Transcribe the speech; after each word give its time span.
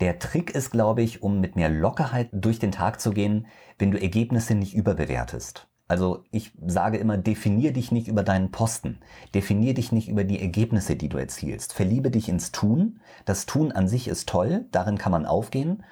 Der 0.00 0.18
Trick 0.18 0.50
ist, 0.50 0.70
glaube 0.70 1.02
ich, 1.02 1.22
um 1.22 1.40
mit 1.40 1.56
mehr 1.56 1.68
Lockerheit 1.68 2.30
durch 2.32 2.58
den 2.58 2.72
Tag 2.72 3.00
zu 3.02 3.10
gehen, 3.10 3.46
wenn 3.78 3.90
du 3.90 4.00
Ergebnisse 4.00 4.54
nicht 4.54 4.74
überbewertest. 4.74 5.68
Also 5.88 6.24
ich 6.30 6.52
sage 6.64 6.96
immer, 6.96 7.18
definier 7.18 7.72
dich 7.72 7.92
nicht 7.92 8.08
über 8.08 8.22
deinen 8.22 8.50
Posten. 8.50 9.00
Definier 9.34 9.74
dich 9.74 9.92
nicht 9.92 10.08
über 10.08 10.24
die 10.24 10.40
Ergebnisse, 10.40 10.96
die 10.96 11.10
du 11.10 11.18
erzielst. 11.18 11.74
Verliebe 11.74 12.10
dich 12.10 12.30
ins 12.30 12.50
Tun. 12.50 13.00
Das 13.26 13.44
Tun 13.44 13.72
an 13.72 13.88
sich 13.88 14.08
ist 14.08 14.28
toll, 14.28 14.64
darin 14.70 14.96
kann 14.96 15.12
man 15.12 15.26
aufgehen. 15.26 15.82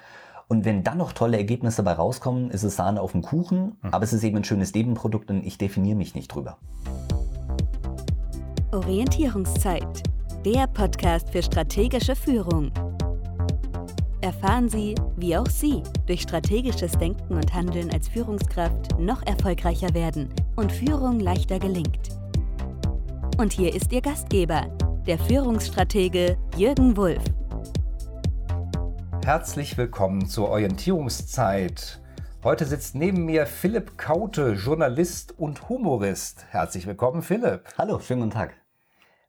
Und 0.47 0.65
wenn 0.65 0.83
dann 0.83 0.97
noch 0.97 1.11
tolle 1.11 1.37
Ergebnisse 1.37 1.83
dabei 1.83 1.97
rauskommen, 1.97 2.49
ist 2.49 2.63
es 2.63 2.77
Sahne 2.77 3.01
auf 3.01 3.11
dem 3.11 3.21
Kuchen, 3.21 3.77
mhm. 3.81 3.89
aber 3.91 4.03
es 4.05 4.13
ist 4.13 4.23
eben 4.23 4.37
ein 4.37 4.43
schönes 4.43 4.73
Nebenprodukt 4.73 5.29
und 5.29 5.45
ich 5.45 5.59
definiere 5.59 5.97
mich 5.97 6.15
nicht 6.15 6.33
drüber. 6.33 6.57
Orientierungszeit, 8.71 10.01
der 10.45 10.65
Podcast 10.65 11.29
für 11.29 11.43
strategische 11.43 12.15
Führung. 12.15 12.71
Erfahren 14.21 14.67
Sie, 14.67 14.95
wie 15.15 15.37
auch 15.37 15.47
Sie 15.47 15.81
durch 16.05 16.23
strategisches 16.23 16.91
Denken 16.97 17.35
und 17.35 17.53
Handeln 17.53 17.89
als 17.89 18.09
Führungskraft 18.09 18.99
noch 18.99 19.25
erfolgreicher 19.25 19.93
werden 19.93 20.27
und 20.57 20.73
Führung 20.73 21.21
leichter 21.21 21.57
gelingt. 21.57 22.09
Und 23.37 23.53
hier 23.53 23.73
ist 23.73 23.93
Ihr 23.93 24.01
Gastgeber, 24.01 24.63
der 25.07 25.17
Führungsstratege 25.19 26.37
Jürgen 26.57 26.97
Wulff. 26.97 27.23
Herzlich 29.23 29.77
willkommen 29.77 30.27
zur 30.27 30.49
Orientierungszeit. 30.49 32.01
Heute 32.43 32.65
sitzt 32.65 32.95
neben 32.95 33.23
mir 33.23 33.45
Philipp 33.45 33.97
Kaute, 33.97 34.51
Journalist 34.51 35.39
und 35.39 35.69
Humorist. 35.69 36.45
Herzlich 36.49 36.85
willkommen, 36.87 37.21
Philipp. 37.21 37.69
Hallo, 37.77 37.99
schönen 37.99 38.21
guten 38.21 38.33
Tag. 38.33 38.53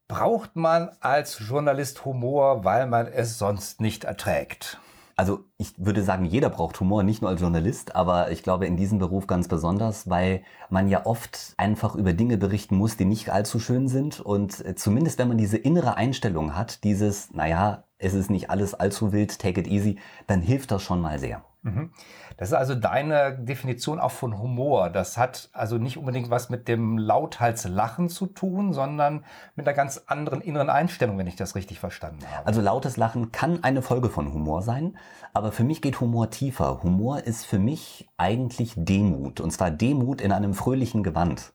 Braucht 0.09 0.57
man 0.57 0.91
als 0.99 1.39
Journalist 1.39 2.05
Humor, 2.05 2.65
weil 2.65 2.89
man 2.89 3.07
es 3.07 3.39
sonst 3.39 3.81
nicht 3.81 4.03
erträgt? 4.03 4.81
Also 5.21 5.45
ich 5.59 5.75
würde 5.77 6.03
sagen, 6.03 6.25
jeder 6.25 6.49
braucht 6.49 6.81
Humor, 6.81 7.03
nicht 7.03 7.21
nur 7.21 7.31
als 7.31 7.43
Journalist, 7.43 7.95
aber 7.95 8.31
ich 8.31 8.43
glaube 8.43 8.65
in 8.65 8.79
diesem 8.79 8.99
Beruf 8.99 9.27
ganz 9.27 9.49
besonders, 9.49 10.09
weil 10.09 10.43
man 10.71 10.89
ja 10.89 11.05
oft 11.05 11.53
einfach 11.59 11.95
über 11.95 12.15
Dinge 12.15 12.39
berichten 12.39 12.75
muss, 12.79 12.97
die 12.97 13.05
nicht 13.05 13.29
allzu 13.29 13.61
schön 13.61 13.87
sind. 13.87 14.21
Und 14.21 14.65
äh, 14.65 14.75
zumindest 14.77 15.19
wenn 15.19 15.29
man 15.29 15.37
diese 15.37 15.59
innere 15.59 15.99
Einstellung 15.99 16.57
hat, 16.57 16.85
dieses, 16.85 17.35
naja, 17.35 17.85
es 17.99 18.15
ist 18.15 18.31
nicht 18.31 18.49
alles 18.49 18.73
allzu 18.73 19.13
wild, 19.13 19.39
take 19.39 19.61
it 19.61 19.67
easy, 19.67 19.99
dann 20.27 20.41
hilft 20.41 20.71
das 20.71 20.83
schon 20.83 21.03
mal 21.03 21.19
sehr. 21.19 21.45
Mhm. 21.63 21.91
Das 22.39 22.49
ist 22.49 22.55
also 22.55 22.75
deine 22.75 23.37
Definition 23.39 24.01
auch 24.01 24.13
von 24.13 24.39
Humor. 24.39 24.89
Das 24.89 25.19
hat 25.19 25.51
also 25.53 25.77
nicht 25.77 25.99
unbedingt 25.99 26.31
was 26.31 26.49
mit 26.49 26.69
dem 26.69 26.97
lauthals 26.97 27.69
Lachen 27.69 28.09
zu 28.09 28.27
tun, 28.27 28.73
sondern 28.73 29.25
mit 29.57 29.67
einer 29.69 29.77
ganz 29.77 30.05
anderen 30.07 30.41
inneren 30.41 30.71
Einstellung, 30.71 31.19
wenn 31.19 31.27
ich 31.27 31.37
das 31.37 31.55
richtig 31.55 31.79
verstanden 31.79 32.25
habe. 32.35 32.47
Also 32.47 32.63
lautes 32.63 32.97
Lachen 32.97 33.31
kann 33.31 33.63
eine 33.63 33.83
Folge 33.83 34.09
von 34.09 34.33
Humor 34.33 34.63
sein, 34.63 34.97
aber 35.35 35.53
für 35.53 35.65
mich 35.65 35.83
geht 35.83 36.01
Humor 36.01 36.31
tiefer. 36.31 36.83
Humor 36.83 37.25
ist 37.25 37.45
für 37.45 37.59
mich 37.59 38.09
eigentlich 38.17 38.73
Demut, 38.77 39.41
und 39.41 39.51
zwar 39.51 39.71
Demut 39.71 40.23
in 40.23 40.33
einem 40.33 40.55
fröhlichen 40.55 41.03
Gewand. 41.03 41.53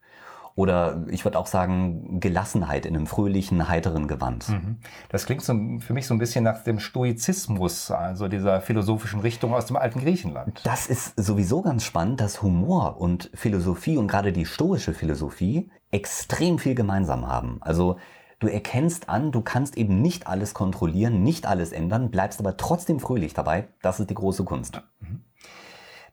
Oder 0.55 1.05
ich 1.09 1.25
würde 1.25 1.37
auch 1.37 1.47
sagen, 1.47 2.21
Gelassenheit 2.21 2.85
in 2.85 2.95
einem 2.95 3.07
fröhlichen, 3.07 3.67
heiteren 3.67 4.07
Gewand. 4.07 4.47
Mhm. 4.47 4.77
Das 5.09 5.25
klingt 5.25 5.41
so, 5.41 5.53
für 5.79 5.93
mich 5.93 6.07
so 6.07 6.13
ein 6.13 6.17
bisschen 6.17 6.45
nach 6.45 6.63
dem 6.63 6.79
Stoizismus, 6.79 7.91
also 7.91 8.29
dieser 8.29 8.61
philosophischen 8.61 9.19
Richtung 9.19 9.53
aus 9.53 9.65
dem 9.65 9.75
alten 9.75 9.99
Griechenland. 9.99 10.61
Das 10.63 10.87
ist 10.87 11.13
sowieso 11.19 11.61
ganz 11.61 11.83
spannend, 11.83 12.21
dass 12.21 12.41
Humor 12.41 13.01
und 13.01 13.29
Philosophie 13.33 13.97
und 13.97 14.07
gerade 14.07 14.31
die 14.31 14.45
stoische 14.45 14.93
Philosophie 14.93 15.69
extrem 15.91 16.57
viel 16.57 16.73
gemeinsam 16.73 17.27
haben. 17.27 17.57
Also 17.61 17.97
Du 18.39 18.47
erkennst 18.47 19.07
an, 19.07 19.31
du 19.31 19.41
kannst 19.41 19.77
eben 19.77 20.01
nicht 20.01 20.27
alles 20.27 20.53
kontrollieren, 20.53 21.23
nicht 21.23 21.45
alles 21.45 21.71
ändern, 21.71 22.11
bleibst 22.11 22.39
aber 22.39 22.57
trotzdem 22.57 22.99
fröhlich 22.99 23.33
dabei. 23.33 23.69
Das 23.81 23.99
ist 23.99 24.09
die 24.09 24.13
große 24.13 24.43
Kunst. 24.43 24.81
Mhm. 24.99 25.23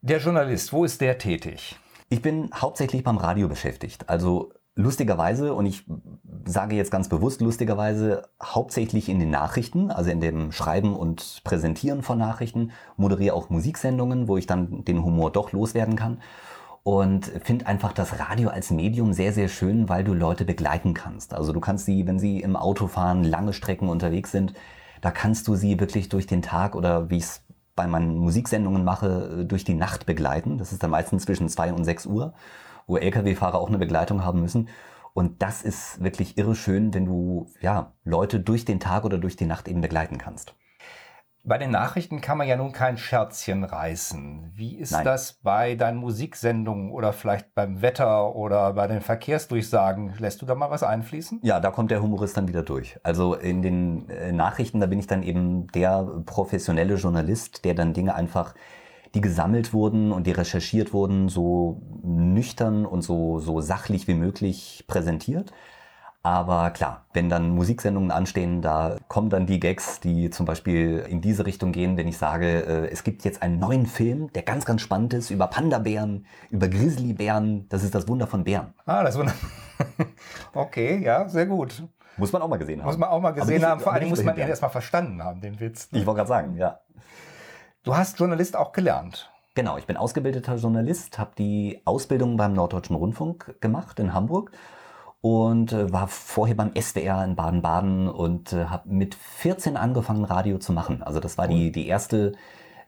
Der 0.02 0.18
Journalist, 0.18 0.72
wo 0.72 0.84
ist 0.84 1.00
der 1.00 1.18
tätig? 1.18 1.76
Ich 2.12 2.20
bin 2.20 2.50
hauptsächlich 2.54 3.04
beim 3.04 3.16
Radio 3.16 3.48
beschäftigt. 3.48 4.10
Also 4.10 4.52
lustigerweise, 4.74 5.54
und 5.54 5.64
ich 5.64 5.86
sage 6.44 6.76
jetzt 6.76 6.90
ganz 6.90 7.08
bewusst 7.08 7.40
lustigerweise, 7.40 8.24
hauptsächlich 8.42 9.08
in 9.08 9.18
den 9.18 9.30
Nachrichten, 9.30 9.90
also 9.90 10.10
in 10.10 10.20
dem 10.20 10.52
Schreiben 10.52 10.94
und 10.94 11.40
Präsentieren 11.42 12.02
von 12.02 12.18
Nachrichten, 12.18 12.72
moderiere 12.98 13.34
auch 13.34 13.48
Musiksendungen, 13.48 14.28
wo 14.28 14.36
ich 14.36 14.46
dann 14.46 14.84
den 14.84 15.02
Humor 15.02 15.32
doch 15.32 15.52
loswerden 15.52 15.96
kann. 15.96 16.20
Und 16.82 17.32
finde 17.44 17.66
einfach 17.66 17.94
das 17.94 18.18
Radio 18.18 18.50
als 18.50 18.70
Medium 18.70 19.14
sehr, 19.14 19.32
sehr 19.32 19.48
schön, 19.48 19.88
weil 19.88 20.04
du 20.04 20.12
Leute 20.12 20.44
begleiten 20.44 20.92
kannst. 20.92 21.32
Also 21.32 21.54
du 21.54 21.60
kannst 21.60 21.86
sie, 21.86 22.06
wenn 22.06 22.18
sie 22.18 22.40
im 22.40 22.56
Auto 22.56 22.88
fahren, 22.88 23.24
lange 23.24 23.54
Strecken 23.54 23.88
unterwegs 23.88 24.32
sind, 24.32 24.52
da 25.00 25.10
kannst 25.10 25.48
du 25.48 25.54
sie 25.54 25.80
wirklich 25.80 26.10
durch 26.10 26.26
den 26.26 26.42
Tag 26.42 26.74
oder 26.74 27.08
wie 27.08 27.16
ich 27.16 27.24
es 27.24 27.42
bei 27.74 27.86
meinen 27.86 28.18
Musiksendungen 28.18 28.84
mache, 28.84 29.40
äh, 29.40 29.44
durch 29.44 29.64
die 29.64 29.74
Nacht 29.74 30.06
begleiten. 30.06 30.58
Das 30.58 30.72
ist 30.72 30.82
dann 30.82 30.90
meistens 30.90 31.24
zwischen 31.24 31.48
zwei 31.48 31.72
und 31.72 31.84
sechs 31.84 32.06
Uhr, 32.06 32.34
wo 32.86 32.96
Lkw-Fahrer 32.96 33.58
auch 33.58 33.68
eine 33.68 33.78
Begleitung 33.78 34.24
haben 34.24 34.40
müssen. 34.40 34.68
Und 35.14 35.42
das 35.42 35.62
ist 35.62 36.02
wirklich 36.02 36.38
irre 36.38 36.54
schön, 36.54 36.94
wenn 36.94 37.04
du 37.04 37.50
ja 37.60 37.92
Leute 38.04 38.40
durch 38.40 38.64
den 38.64 38.80
Tag 38.80 39.04
oder 39.04 39.18
durch 39.18 39.36
die 39.36 39.46
Nacht 39.46 39.68
eben 39.68 39.80
begleiten 39.80 40.18
kannst. 40.18 40.54
Bei 41.44 41.58
den 41.58 41.72
Nachrichten 41.72 42.20
kann 42.20 42.38
man 42.38 42.46
ja 42.46 42.56
nun 42.56 42.70
kein 42.70 42.96
Scherzchen 42.96 43.64
reißen. 43.64 44.52
Wie 44.54 44.76
ist 44.76 44.92
Nein. 44.92 45.04
das 45.04 45.40
bei 45.42 45.74
deinen 45.74 45.96
Musiksendungen 45.96 46.92
oder 46.92 47.12
vielleicht 47.12 47.52
beim 47.56 47.82
Wetter 47.82 48.36
oder 48.36 48.74
bei 48.74 48.86
den 48.86 49.00
Verkehrsdurchsagen? 49.00 50.14
Lässt 50.18 50.40
du 50.40 50.46
da 50.46 50.54
mal 50.54 50.70
was 50.70 50.84
einfließen? 50.84 51.40
Ja, 51.42 51.58
da 51.58 51.72
kommt 51.72 51.90
der 51.90 52.00
Humorist 52.00 52.36
dann 52.36 52.46
wieder 52.46 52.62
durch. 52.62 52.96
Also 53.02 53.34
in 53.34 53.60
den 53.60 54.08
äh, 54.08 54.30
Nachrichten, 54.30 54.78
da 54.78 54.86
bin 54.86 55.00
ich 55.00 55.08
dann 55.08 55.24
eben 55.24 55.66
der 55.72 56.22
professionelle 56.26 56.94
Journalist, 56.94 57.64
der 57.64 57.74
dann 57.74 57.92
Dinge 57.92 58.14
einfach 58.14 58.54
die 59.16 59.20
gesammelt 59.20 59.72
wurden 59.72 60.12
und 60.12 60.28
die 60.28 60.32
recherchiert 60.32 60.92
wurden, 60.92 61.28
so 61.28 61.82
nüchtern 62.04 62.86
und 62.86 63.02
so, 63.02 63.40
so 63.40 63.60
sachlich 63.60 64.06
wie 64.06 64.14
möglich 64.14 64.84
präsentiert. 64.86 65.52
Aber 66.24 66.70
klar, 66.70 67.04
wenn 67.12 67.28
dann 67.28 67.50
Musiksendungen 67.50 68.12
anstehen, 68.12 68.62
da 68.62 68.96
kommen 69.08 69.28
dann 69.28 69.44
die 69.46 69.58
Gags, 69.58 69.98
die 69.98 70.30
zum 70.30 70.46
Beispiel 70.46 71.04
in 71.08 71.20
diese 71.20 71.44
Richtung 71.44 71.72
gehen, 71.72 71.96
wenn 71.96 72.06
ich 72.06 72.16
sage, 72.16 72.64
äh, 72.64 72.90
es 72.92 73.02
gibt 73.02 73.24
jetzt 73.24 73.42
einen 73.42 73.58
neuen 73.58 73.86
Film, 73.86 74.32
der 74.32 74.42
ganz, 74.42 74.64
ganz 74.64 74.82
spannend 74.82 75.14
ist, 75.14 75.30
über 75.30 75.48
Panda-Bären, 75.48 76.26
über 76.50 76.68
Grizzlybären. 76.68 77.68
Das 77.70 77.82
ist 77.82 77.92
das 77.96 78.06
Wunder 78.06 78.28
von 78.28 78.44
Bären. 78.44 78.72
Ah, 78.86 79.02
das 79.02 79.18
Wunder. 79.18 79.32
okay, 80.54 81.02
ja, 81.02 81.28
sehr 81.28 81.46
gut. 81.46 81.82
Muss 82.16 82.32
man 82.32 82.40
auch 82.40 82.48
mal 82.48 82.58
gesehen 82.58 82.80
haben. 82.80 82.86
Muss 82.86 82.98
man 82.98 83.08
auch 83.08 83.20
mal 83.20 83.32
gesehen 83.32 83.54
nicht, 83.54 83.64
haben. 83.64 83.80
Vor 83.80 83.92
allem 83.92 84.08
muss 84.08 84.22
man 84.22 84.36
ihn 84.36 84.46
erstmal 84.46 84.70
verstanden 84.70 85.24
haben, 85.24 85.40
den 85.40 85.58
Witz. 85.58 85.90
Ne? 85.90 85.98
Ich 85.98 86.06
wollte 86.06 86.18
gerade 86.18 86.28
sagen, 86.28 86.56
ja. 86.56 86.78
Du 87.82 87.96
hast 87.96 88.20
Journalist 88.20 88.54
auch 88.54 88.70
gelernt. 88.70 89.28
Genau, 89.56 89.76
ich 89.76 89.86
bin 89.86 89.96
ausgebildeter 89.96 90.54
Journalist, 90.54 91.18
habe 91.18 91.32
die 91.36 91.82
Ausbildung 91.84 92.36
beim 92.36 92.52
Norddeutschen 92.52 92.94
Rundfunk 92.94 93.56
gemacht 93.60 93.98
in 93.98 94.14
Hamburg 94.14 94.52
und 95.22 95.72
äh, 95.72 95.90
war 95.92 96.08
vorher 96.08 96.56
beim 96.56 96.72
SWR 96.78 97.24
in 97.24 97.36
Baden-Baden 97.36 98.08
und 98.08 98.52
äh, 98.52 98.66
habe 98.66 98.88
mit 98.90 99.14
14 99.14 99.76
angefangen, 99.76 100.24
Radio 100.24 100.58
zu 100.58 100.72
machen. 100.72 101.02
Also 101.02 101.20
das 101.20 101.38
war 101.38 101.48
die, 101.48 101.72
die 101.72 101.86
erste 101.86 102.32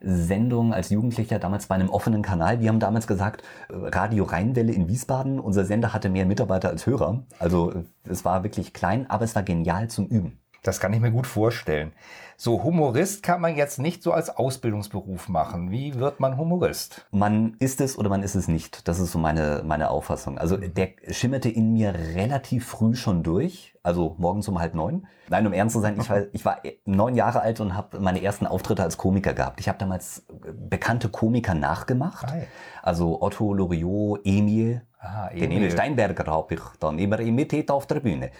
Sendung 0.01 0.73
als 0.73 0.89
Jugendlicher, 0.89 1.39
damals 1.39 1.67
bei 1.67 1.75
einem 1.75 1.89
offenen 1.89 2.21
Kanal. 2.21 2.59
Wir 2.59 2.69
haben 2.69 2.81
damals 2.81 3.07
gesagt, 3.07 3.41
äh, 3.69 3.73
Radio 3.73 4.25
Rheinwelle 4.25 4.73
in 4.73 4.89
Wiesbaden. 4.89 5.39
Unser 5.39 5.63
Sender 5.65 5.93
hatte 5.93 6.09
mehr 6.09 6.25
Mitarbeiter 6.25 6.69
als 6.69 6.85
Hörer. 6.85 7.23
Also 7.39 7.71
äh, 7.71 7.83
es 8.03 8.25
war 8.25 8.43
wirklich 8.43 8.73
klein, 8.73 9.09
aber 9.09 9.23
es 9.23 9.33
war 9.33 9.43
genial 9.43 9.89
zum 9.89 10.05
Üben. 10.07 10.37
Das 10.65 10.79
kann 10.79 10.91
ich 10.93 10.99
mir 10.99 11.11
gut 11.11 11.27
vorstellen. 11.27 11.93
So, 12.37 12.63
Humorist 12.63 13.21
kann 13.21 13.39
man 13.39 13.55
jetzt 13.55 13.77
nicht 13.77 14.01
so 14.01 14.11
als 14.11 14.35
Ausbildungsberuf 14.35 15.29
machen. 15.29 15.69
Wie 15.69 15.99
wird 15.99 16.19
man 16.19 16.37
Humorist? 16.37 17.05
Man 17.11 17.55
ist 17.59 17.81
es 17.81 17.97
oder 17.97 18.09
man 18.09 18.23
ist 18.23 18.33
es 18.33 18.47
nicht. 18.47 18.87
Das 18.87 18.99
ist 18.99 19.11
so 19.11 19.19
meine, 19.19 19.61
meine 19.63 19.91
Auffassung. 19.91 20.39
Also 20.39 20.57
der 20.57 20.89
schimmerte 21.11 21.49
in 21.49 21.73
mir 21.73 21.93
relativ 21.93 22.67
früh 22.67 22.95
schon 22.95 23.21
durch. 23.21 23.75
Also 23.83 24.15
morgens 24.17 24.47
um 24.47 24.59
halb 24.59 24.73
neun. 24.73 25.05
Nein, 25.29 25.45
um 25.45 25.53
ernst 25.53 25.73
zu 25.73 25.81
sein, 25.81 25.99
ich 25.99 26.09
war, 26.09 26.23
ich 26.33 26.43
war 26.43 26.57
neun 26.85 27.13
Jahre 27.13 27.41
alt 27.41 27.59
und 27.59 27.75
habe 27.75 27.99
meine 27.99 28.23
ersten 28.23 28.47
Auftritte 28.47 28.81
als 28.81 28.97
Komiker 28.97 29.35
gehabt. 29.35 29.59
Ich 29.59 29.69
habe 29.69 29.77
damals 29.77 30.25
bekannte 30.51 31.09
Komiker 31.09 31.53
nachgemacht. 31.53 32.31
Hi. 32.31 32.47
Also 32.81 33.21
Otto 33.21 33.53
Loriot, 33.53 34.21
Emil. 34.23 34.81
Ah, 35.05 35.29
Emil. 35.29 35.41
Den 35.41 35.51
Emil 35.51 35.71
Steinberger 35.71 36.31
habe 36.31 36.55
ich 36.55 36.61
dann 36.79 36.99
immer 36.99 37.19
imitiert 37.19 37.69
auf 37.71 37.85
der 37.85 37.99
Bühne. 37.99 38.31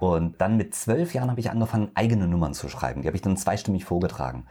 Und 0.00 0.40
dann 0.40 0.56
mit 0.56 0.74
zwölf 0.74 1.14
Jahren 1.14 1.30
habe 1.30 1.40
ich 1.40 1.50
angefangen, 1.50 1.90
eigene 1.94 2.26
Nummern 2.26 2.54
zu 2.54 2.68
schreiben. 2.68 3.02
Die 3.02 3.08
habe 3.08 3.16
ich 3.16 3.22
dann 3.22 3.36
zweistimmig 3.36 3.84
vorgetragen. 3.84 4.46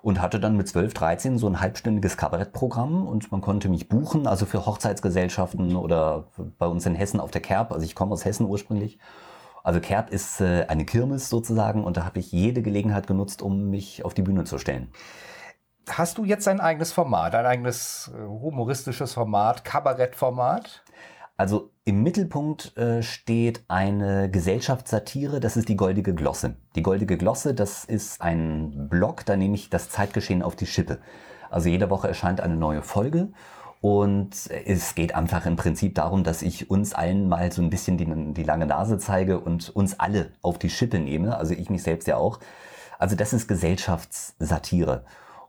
Und 0.00 0.22
hatte 0.22 0.38
dann 0.38 0.56
mit 0.56 0.68
12, 0.68 0.94
13 0.94 1.38
so 1.38 1.48
ein 1.48 1.60
halbstündiges 1.60 2.16
Kabarettprogramm 2.16 3.06
und 3.06 3.32
man 3.32 3.40
konnte 3.40 3.68
mich 3.68 3.88
buchen, 3.88 4.28
also 4.28 4.46
für 4.46 4.64
Hochzeitsgesellschaften 4.64 5.74
oder 5.74 6.28
bei 6.58 6.66
uns 6.66 6.86
in 6.86 6.94
Hessen 6.94 7.18
auf 7.18 7.32
der 7.32 7.40
Kerb. 7.42 7.72
Also 7.72 7.84
ich 7.84 7.96
komme 7.96 8.12
aus 8.12 8.24
Hessen 8.24 8.46
ursprünglich. 8.46 8.98
Also 9.64 9.80
Kerb 9.80 10.10
ist 10.10 10.40
äh, 10.40 10.66
eine 10.68 10.84
Kirmes 10.84 11.28
sozusagen 11.28 11.84
und 11.84 11.96
da 11.96 12.04
habe 12.04 12.20
ich 12.20 12.30
jede 12.30 12.62
Gelegenheit 12.62 13.08
genutzt, 13.08 13.42
um 13.42 13.70
mich 13.70 14.04
auf 14.04 14.14
die 14.14 14.22
Bühne 14.22 14.44
zu 14.44 14.56
stellen. 14.56 14.88
Hast 15.90 16.18
du 16.18 16.24
jetzt 16.24 16.46
ein 16.48 16.60
eigenes 16.60 16.92
Format, 16.92 17.34
ein 17.34 17.46
eigenes 17.46 18.10
äh, 18.14 18.26
humoristisches 18.26 19.14
Format, 19.14 19.64
Kabarettformat? 19.64 20.82
Also 21.36 21.70
im 21.84 22.02
Mittelpunkt 22.02 22.76
äh, 22.76 23.02
steht 23.02 23.64
eine 23.68 24.28
Gesellschaftssatire, 24.30 25.38
das 25.38 25.56
ist 25.56 25.68
die 25.68 25.76
Goldige 25.76 26.14
Glosse. 26.14 26.56
Die 26.74 26.82
Goldige 26.82 27.16
Glosse, 27.16 27.54
das 27.54 27.84
ist 27.84 28.20
ein 28.20 28.88
Blog, 28.88 29.24
da 29.24 29.36
nehme 29.36 29.54
ich 29.54 29.70
das 29.70 29.88
Zeitgeschehen 29.88 30.42
auf 30.42 30.56
die 30.56 30.66
Schippe. 30.66 30.98
Also 31.48 31.68
jede 31.68 31.90
Woche 31.90 32.08
erscheint 32.08 32.40
eine 32.40 32.56
neue 32.56 32.82
Folge 32.82 33.28
und 33.80 34.50
es 34.66 34.96
geht 34.96 35.14
einfach 35.14 35.46
im 35.46 35.54
Prinzip 35.54 35.94
darum, 35.94 36.24
dass 36.24 36.42
ich 36.42 36.70
uns 36.70 36.92
allen 36.92 37.28
mal 37.28 37.52
so 37.52 37.62
ein 37.62 37.70
bisschen 37.70 37.96
die, 37.96 38.34
die 38.34 38.42
lange 38.42 38.66
Nase 38.66 38.98
zeige 38.98 39.38
und 39.38 39.70
uns 39.70 40.00
alle 40.00 40.32
auf 40.42 40.58
die 40.58 40.70
Schippe 40.70 40.98
nehme, 40.98 41.36
also 41.36 41.54
ich 41.54 41.70
mich 41.70 41.84
selbst 41.84 42.08
ja 42.08 42.16
auch. 42.16 42.40
Also 42.98 43.14
das 43.14 43.32
ist 43.32 43.46
Gesellschaftssatire. 43.46 45.04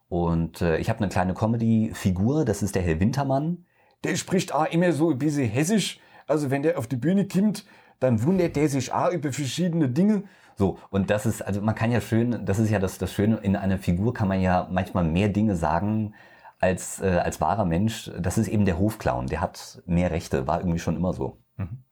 Und 0.10 0.62
äh, 0.62 0.78
ich 0.78 0.90
habe 0.90 1.00
eine 1.00 1.10
kleine 1.10 1.34
Comedy-Figur, 1.34 2.44
das 2.44 2.64
ist 2.64 2.76
der 2.76 2.82
Herr 2.82 3.00
Wintermann. 3.00 3.66
Der 4.04 4.16
spricht 4.16 4.54
auch 4.54 4.66
immer 4.66 4.92
so 4.92 5.12
ein 5.12 5.20
bisschen 5.20 5.48
hessisch. 5.48 6.00
Also 6.28 6.50
wenn 6.52 6.64
der 6.64 6.78
auf 6.78 6.88
die 6.88 6.96
Bühne 6.96 7.28
kommt, 7.28 7.66
dann 8.00 8.24
wundert 8.24 8.56
der 8.56 8.70
sich 8.70 8.92
auch 8.92 9.12
über 9.12 9.32
verschiedene 9.32 9.90
Dinge. 9.90 10.24
So, 10.56 10.78
und 10.90 11.10
das 11.10 11.26
ist, 11.26 11.42
also 11.42 11.62
man 11.62 11.76
kann 11.76 11.92
ja 11.92 12.02
schön, 12.02 12.46
das 12.46 12.60
ist 12.60 12.70
ja 12.70 12.80
das, 12.80 12.98
das 12.98 13.14
Schöne, 13.14 13.38
in 13.38 13.56
einer 13.56 13.78
Figur 13.78 14.14
kann 14.14 14.28
man 14.28 14.42
ja 14.42 14.68
manchmal 14.72 15.04
mehr 15.04 15.30
Dinge 15.30 15.56
sagen 15.56 16.14
als, 16.60 17.02
äh, 17.02 17.22
als 17.24 17.40
wahrer 17.40 17.66
Mensch. 17.66 18.12
Das 18.20 18.38
ist 18.38 18.48
eben 18.48 18.66
der 18.66 18.80
Hofclown, 18.80 19.28
der 19.28 19.42
hat 19.42 19.82
mehr 19.86 20.12
Rechte, 20.12 20.48
war 20.48 20.60
irgendwie 20.60 20.80
schon 20.80 20.96
immer 20.96 21.14
so. 21.14 21.38
Mhm. 21.56 21.84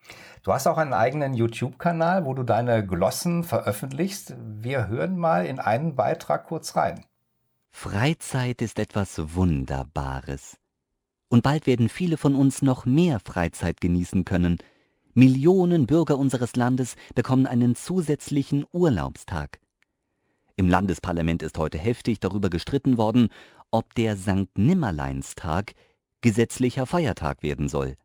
Du 0.43 0.53
hast 0.53 0.67
auch 0.67 0.77
einen 0.77 0.93
eigenen 0.93 1.33
YouTube-Kanal, 1.33 2.25
wo 2.25 2.33
du 2.33 2.43
deine 2.43 2.85
Glossen 2.85 3.43
veröffentlichst. 3.43 4.35
Wir 4.39 4.87
hören 4.87 5.17
mal 5.17 5.45
in 5.45 5.59
einen 5.59 5.95
Beitrag 5.95 6.45
kurz 6.45 6.75
rein. 6.75 7.03
Freizeit 7.79 8.63
ist 8.63 8.79
etwas 8.79 9.35
Wunderbares. 9.35 10.57
Und 11.29 11.43
bald 11.43 11.67
werden 11.67 11.89
viele 11.89 12.17
von 12.17 12.33
uns 12.33 12.63
noch 12.63 12.87
mehr 12.87 13.19
Freizeit 13.19 13.81
genießen 13.81 14.25
können. 14.25 14.57
Millionen 15.13 15.85
Bürger 15.85 16.17
unseres 16.17 16.55
Landes 16.55 16.95
bekommen 17.13 17.45
einen 17.45 17.75
zusätzlichen 17.75 18.65
Urlaubstag. 18.71 19.59
Im 20.55 20.69
Landesparlament 20.69 21.43
ist 21.43 21.59
heute 21.59 21.77
heftig 21.77 22.19
darüber 22.19 22.49
gestritten 22.49 22.97
worden, 22.97 23.29
ob 23.69 23.93
der 23.93 24.17
Sankt 24.17 24.57
Nimmerleinstag 24.57 25.75
gesetzlicher 26.21 26.87
Feiertag 26.87 27.43
werden 27.43 27.69
soll. 27.69 27.95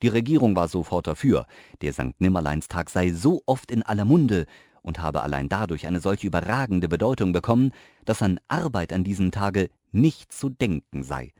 Die 0.00 0.08
Regierung 0.08 0.56
war 0.56 0.68
sofort 0.68 1.06
dafür, 1.06 1.46
der 1.82 1.92
Sankt 1.92 2.22
Nimmerleinstag 2.22 2.88
sei 2.88 3.12
so 3.12 3.42
oft 3.44 3.70
in 3.70 3.82
aller 3.82 4.06
Munde 4.06 4.46
und 4.84 5.00
habe 5.00 5.22
allein 5.22 5.48
dadurch 5.48 5.86
eine 5.86 6.00
solch 6.00 6.22
überragende 6.22 6.88
Bedeutung 6.88 7.32
bekommen, 7.32 7.72
dass 8.04 8.22
an 8.22 8.38
Arbeit 8.46 8.92
an 8.92 9.02
diesem 9.02 9.32
Tage 9.32 9.70
nicht 9.90 10.32
zu 10.32 10.50
denken 10.50 11.02
sei. 11.02 11.32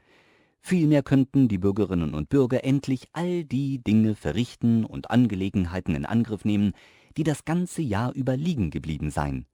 Vielmehr 0.60 1.02
könnten 1.02 1.46
die 1.46 1.58
Bürgerinnen 1.58 2.14
und 2.14 2.30
Bürger 2.30 2.64
endlich 2.64 3.08
all 3.12 3.44
die 3.44 3.84
Dinge 3.84 4.14
verrichten 4.14 4.86
und 4.86 5.10
Angelegenheiten 5.10 5.94
in 5.94 6.06
Angriff 6.06 6.46
nehmen, 6.46 6.72
die 7.18 7.22
das 7.22 7.44
ganze 7.44 7.82
Jahr 7.82 8.12
über 8.14 8.36
liegen 8.36 8.70
geblieben 8.70 9.10
seien. 9.10 9.46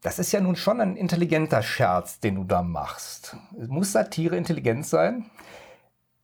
Das 0.00 0.18
ist 0.18 0.32
ja 0.32 0.40
nun 0.40 0.56
schon 0.56 0.80
ein 0.80 0.96
intelligenter 0.96 1.62
Scherz, 1.62 2.18
den 2.18 2.36
du 2.36 2.44
da 2.44 2.62
machst. 2.62 3.36
Muss 3.68 3.92
Satire 3.92 4.36
intelligent 4.36 4.86
sein? 4.86 5.30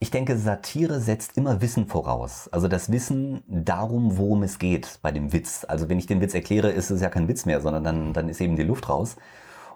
Ich 0.03 0.11
denke, 0.11 0.37
Satire 0.37 0.99
setzt 0.99 1.37
immer 1.37 1.61
Wissen 1.61 1.87
voraus. 1.87 2.49
Also 2.49 2.67
das 2.67 2.91
Wissen 2.91 3.45
darum, 3.47 4.19
worum 4.19 4.43
es 4.43 4.59
geht 4.59 4.99
bei 5.01 5.13
dem 5.13 5.33
Witz. 5.33 5.65
Also 5.69 5.89
wenn 5.89 6.01
ich 6.01 6.07
den 6.07 6.21
Witz 6.21 6.35
erkläre, 6.35 6.73
ist 6.73 6.91
es 6.91 7.01
ja 7.01 7.09
kein 7.09 7.29
Witz 7.29 7.47
mehr, 7.47 7.61
sondern 7.61 7.85
dann, 7.85 8.13
dann 8.13 8.29
ist 8.29 8.41
eben 8.41 8.57
die 8.57 8.65
Luft 8.65 8.89
raus. 8.89 9.15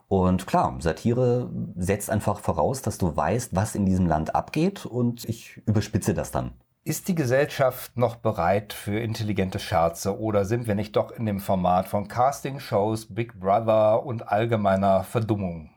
Und 0.08 0.48
klar, 0.48 0.74
Satire 0.80 1.48
setzt 1.76 2.10
einfach 2.10 2.40
voraus, 2.40 2.82
dass 2.82 2.98
du 2.98 3.16
weißt, 3.16 3.54
was 3.54 3.76
in 3.76 3.86
diesem 3.86 4.08
Land 4.08 4.34
abgeht 4.34 4.84
und 4.84 5.24
ich 5.26 5.58
überspitze 5.64 6.12
das 6.12 6.32
dann. 6.32 6.50
Ist 6.82 7.06
die 7.06 7.14
Gesellschaft 7.14 7.96
noch 7.96 8.16
bereit 8.16 8.72
für 8.72 8.98
intelligente 8.98 9.60
Scherze 9.60 10.18
oder 10.18 10.44
sind 10.44 10.66
wir 10.66 10.74
nicht 10.74 10.96
doch 10.96 11.12
in 11.12 11.26
dem 11.26 11.38
Format 11.38 11.86
von 11.86 12.08
Castingshows, 12.08 13.14
Big 13.14 13.38
Brother 13.38 14.04
und 14.04 14.26
allgemeiner 14.26 15.04
Verdummung? 15.04 15.70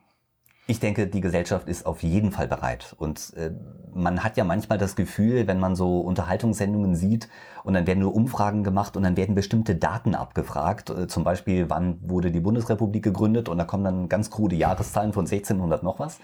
Ich 0.69 0.80
denke, 0.80 1.07
die 1.07 1.19
Gesellschaft 1.19 1.68
ist 1.68 1.88
auf 1.88 2.04
jeden 2.04 2.31
Fall 2.31 2.48
bereit. 2.48 2.94
Und 3.00 3.33
äh, 3.36 3.50
man 3.92 4.24
hat 4.24 4.38
ja 4.38 4.44
manchmal 4.44 4.77
das 4.77 4.95
Gefühl, 4.95 5.48
wenn 5.48 5.60
man 5.60 5.75
so 5.75 6.00
Unterhaltungssendungen 6.01 6.95
sieht 6.95 7.27
und 7.63 7.74
dann 7.74 7.88
werden 7.88 8.01
nur 8.01 8.13
Umfragen 8.13 8.63
gemacht 8.63 8.95
und 8.95 9.01
dann 9.01 9.18
werden 9.18 9.33
bestimmte 9.33 9.74
Daten 9.74 10.13
abgefragt. 10.13 10.92
Äh, 10.92 11.07
zum 11.07 11.24
Beispiel, 11.24 11.71
wann 11.71 11.98
wurde 12.07 12.30
die 12.30 12.39
Bundesrepublik 12.39 13.04
gegründet 13.04 13.50
und 13.50 13.57
da 13.57 13.63
kommen 13.63 13.83
dann 13.83 14.10
ganz 14.10 14.30
krude 14.30 14.56
Jahreszahlen 14.56 15.12
von 15.12 15.25
1600 15.25 15.81
noch 15.81 15.98
was. 15.98 16.19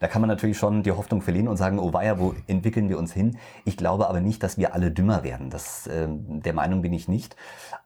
Da 0.00 0.08
kann 0.08 0.20
man 0.20 0.28
natürlich 0.28 0.58
schon 0.58 0.82
die 0.82 0.90
Hoffnung 0.90 1.22
verlieren 1.22 1.46
und 1.46 1.56
sagen, 1.56 1.78
oh 1.78 1.92
weia, 1.92 2.18
wo 2.18 2.34
entwickeln 2.48 2.88
wir 2.88 2.98
uns 2.98 3.12
hin? 3.12 3.38
Ich 3.64 3.76
glaube 3.76 4.08
aber 4.08 4.20
nicht, 4.20 4.42
dass 4.42 4.58
wir 4.58 4.74
alle 4.74 4.90
dümmer 4.90 5.22
werden. 5.22 5.50
Das, 5.50 5.86
äh, 5.86 6.08
der 6.08 6.52
Meinung 6.52 6.82
bin 6.82 6.92
ich 6.92 7.06
nicht. 7.06 7.36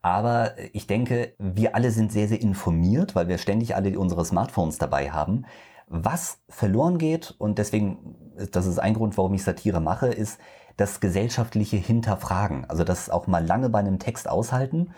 Aber 0.00 0.52
ich 0.72 0.87
denke, 0.87 1.34
wir 1.38 1.75
alle 1.75 1.90
sind 1.90 2.11
sehr, 2.12 2.28
sehr 2.28 2.40
informiert, 2.40 3.14
weil 3.14 3.28
wir 3.28 3.37
ständig 3.37 3.76
alle 3.76 3.99
unsere 3.99 4.25
Smartphones 4.25 4.78
dabei 4.78 5.11
haben. 5.11 5.44
Was 5.88 6.40
verloren 6.49 6.99
geht, 6.99 7.35
und 7.38 7.58
deswegen, 7.58 8.17
das 8.52 8.67
ist 8.67 8.79
ein 8.79 8.94
Grund, 8.94 9.17
warum 9.17 9.35
ich 9.35 9.43
Satire 9.43 9.81
mache, 9.81 10.08
ist 10.08 10.38
das 10.76 11.00
gesellschaftliche 11.00 11.76
Hinterfragen. 11.76 12.64
Also 12.67 12.85
das 12.85 13.11
auch 13.11 13.26
mal 13.26 13.44
lange 13.44 13.69
bei 13.69 13.81
einem 13.81 13.99
Text 13.99 14.29
aushalten. 14.29 14.90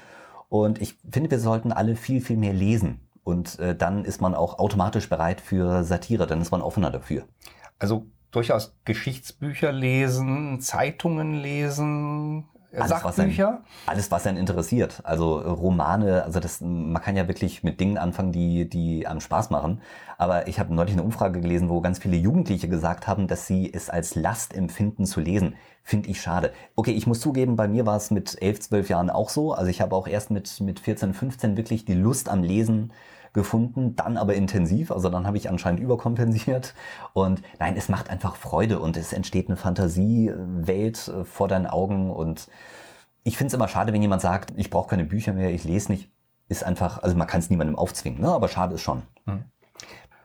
Und 0.48 0.80
ich 0.80 0.98
finde, 1.10 1.30
wir 1.30 1.38
sollten 1.38 1.72
alle 1.72 1.96
viel, 1.96 2.20
viel 2.20 2.36
mehr 2.36 2.52
lesen. 2.52 3.00
Und 3.22 3.58
äh, 3.58 3.76
dann 3.76 4.04
ist 4.04 4.20
man 4.20 4.34
auch 4.34 4.58
automatisch 4.58 5.08
bereit 5.08 5.40
für 5.40 5.84
Satire, 5.84 6.26
dann 6.26 6.40
ist 6.40 6.50
man 6.50 6.62
offener 6.62 6.90
dafür. 6.90 7.24
Also 7.78 8.06
durchaus 8.30 8.76
Geschichtsbücher 8.84 9.72
lesen, 9.72 10.60
Zeitungen 10.60 11.34
lesen, 11.34 12.48
alles, 12.72 12.88
Sachbücher? 12.88 13.06
Was 13.06 13.18
einen, 13.18 13.64
alles, 13.86 14.10
was 14.10 14.26
einen 14.26 14.38
interessiert. 14.38 15.00
Also 15.04 15.38
Romane, 15.38 16.24
also 16.24 16.40
das, 16.40 16.60
man 16.60 17.00
kann 17.02 17.16
ja 17.16 17.26
wirklich 17.28 17.62
mit 17.62 17.80
Dingen 17.80 17.98
anfangen, 17.98 18.32
die, 18.32 18.68
die 18.68 19.06
einem 19.06 19.20
Spaß 19.20 19.50
machen. 19.50 19.80
Aber 20.18 20.48
ich 20.48 20.60
habe 20.60 20.74
neulich 20.74 20.92
eine 20.92 21.02
Umfrage 21.02 21.40
gelesen, 21.40 21.68
wo 21.68 21.80
ganz 21.80 21.98
viele 21.98 22.16
Jugendliche 22.16 22.68
gesagt 22.68 23.06
haben, 23.06 23.26
dass 23.26 23.46
sie 23.46 23.72
es 23.72 23.90
als 23.90 24.14
Last 24.14 24.54
empfinden 24.54 25.06
zu 25.06 25.20
lesen. 25.20 25.54
Finde 25.82 26.10
ich 26.10 26.20
schade. 26.20 26.52
Okay, 26.76 26.92
ich 26.92 27.06
muss 27.06 27.20
zugeben, 27.20 27.56
bei 27.56 27.66
mir 27.66 27.86
war 27.86 27.96
es 27.96 28.10
mit 28.10 28.40
11, 28.40 28.60
12 28.60 28.88
Jahren 28.90 29.10
auch 29.10 29.30
so. 29.30 29.52
Also 29.52 29.70
ich 29.70 29.80
habe 29.80 29.96
auch 29.96 30.06
erst 30.06 30.30
mit, 30.30 30.60
mit 30.60 30.78
14, 30.78 31.14
15 31.14 31.56
wirklich 31.56 31.84
die 31.84 31.94
Lust 31.94 32.28
am 32.28 32.42
Lesen 32.42 32.92
gefunden, 33.32 33.96
dann 33.96 34.16
aber 34.16 34.34
intensiv, 34.34 34.90
also 34.90 35.08
dann 35.08 35.26
habe 35.26 35.36
ich 35.36 35.48
anscheinend 35.48 35.80
überkompensiert. 35.80 36.74
Und 37.12 37.42
nein, 37.58 37.76
es 37.76 37.88
macht 37.88 38.10
einfach 38.10 38.36
Freude 38.36 38.80
und 38.80 38.96
es 38.96 39.12
entsteht 39.12 39.48
eine 39.48 39.56
Fantasiewelt 39.56 41.08
äh, 41.08 41.24
vor 41.24 41.48
deinen 41.48 41.66
Augen. 41.66 42.10
Und 42.10 42.48
ich 43.22 43.36
finde 43.36 43.48
es 43.48 43.54
immer 43.54 43.68
schade, 43.68 43.92
wenn 43.92 44.02
jemand 44.02 44.22
sagt, 44.22 44.52
ich 44.56 44.70
brauche 44.70 44.90
keine 44.90 45.04
Bücher 45.04 45.32
mehr, 45.32 45.50
ich 45.50 45.64
lese 45.64 45.92
nicht. 45.92 46.10
Ist 46.48 46.64
einfach, 46.64 47.02
also 47.02 47.16
man 47.16 47.28
kann 47.28 47.38
es 47.38 47.48
niemandem 47.48 47.76
aufzwingen, 47.76 48.20
ne? 48.20 48.28
aber 48.28 48.48
schade 48.48 48.74
ist 48.74 48.80
schon. 48.80 49.02
Hm. 49.26 49.44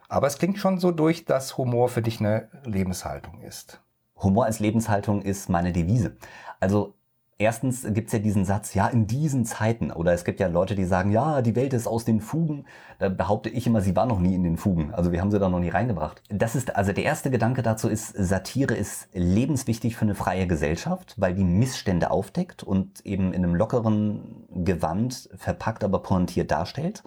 Aber 0.10 0.26
es 0.26 0.40
klingt 0.40 0.58
schon 0.58 0.80
so 0.80 0.92
durch, 0.92 1.26
dass 1.26 1.58
Humor 1.58 1.88
für 1.88 2.02
dich 2.02 2.20
eine 2.20 2.50
Lebenshaltung 2.64 3.42
ist. 3.42 3.82
Humor 4.18 4.46
als 4.46 4.60
Lebenshaltung 4.60 5.22
ist 5.22 5.50
meine 5.50 5.72
Devise. 5.72 6.18
Also 6.60 6.95
Erstens 7.38 7.84
gibt 7.94 8.08
es 8.08 8.14
ja 8.14 8.20
diesen 8.20 8.46
Satz, 8.46 8.76
ja, 8.76 8.88
in 8.88 9.08
diesen 9.08 9.44
Zeiten. 9.44 9.92
Oder 9.92 10.14
es 10.14 10.24
gibt 10.24 10.40
ja 10.40 10.48
Leute, 10.48 10.74
die 10.74 10.86
sagen, 10.86 11.12
ja, 11.12 11.42
die 11.42 11.56
Welt 11.58 11.74
ist 11.74 11.86
aus 11.86 12.06
den 12.06 12.22
Fugen. 12.22 12.66
Da 12.98 13.10
behaupte 13.10 13.50
ich 13.50 13.68
immer, 13.68 13.82
sie 13.82 13.94
war 13.94 14.06
noch 14.06 14.20
nie 14.20 14.36
in 14.36 14.44
den 14.44 14.56
Fugen. 14.56 14.94
Also 14.94 15.12
wir 15.12 15.20
haben 15.20 15.32
sie 15.32 15.40
da 15.40 15.50
noch 15.50 15.60
nie 15.60 15.68
reingebracht. 15.68 16.22
Das 16.30 16.56
ist, 16.56 16.78
also 16.78 16.94
der 16.94 17.04
erste 17.04 17.30
Gedanke 17.32 17.62
dazu 17.62 17.90
ist, 17.90 18.14
Satire 18.18 18.74
ist 18.74 19.10
lebenswichtig 19.12 19.98
für 19.98 20.04
eine 20.04 20.16
freie 20.16 20.48
Gesellschaft, 20.48 21.16
weil 21.18 21.36
die 21.36 21.44
Missstände 21.44 22.10
aufdeckt 22.10 22.64
und 22.64 23.06
eben 23.06 23.34
in 23.34 23.44
einem 23.44 23.56
lockeren 23.56 24.46
Gewand 24.64 25.30
verpackt, 25.36 25.84
aber 25.84 26.00
pointiert 26.00 26.52
darstellt. 26.52 27.04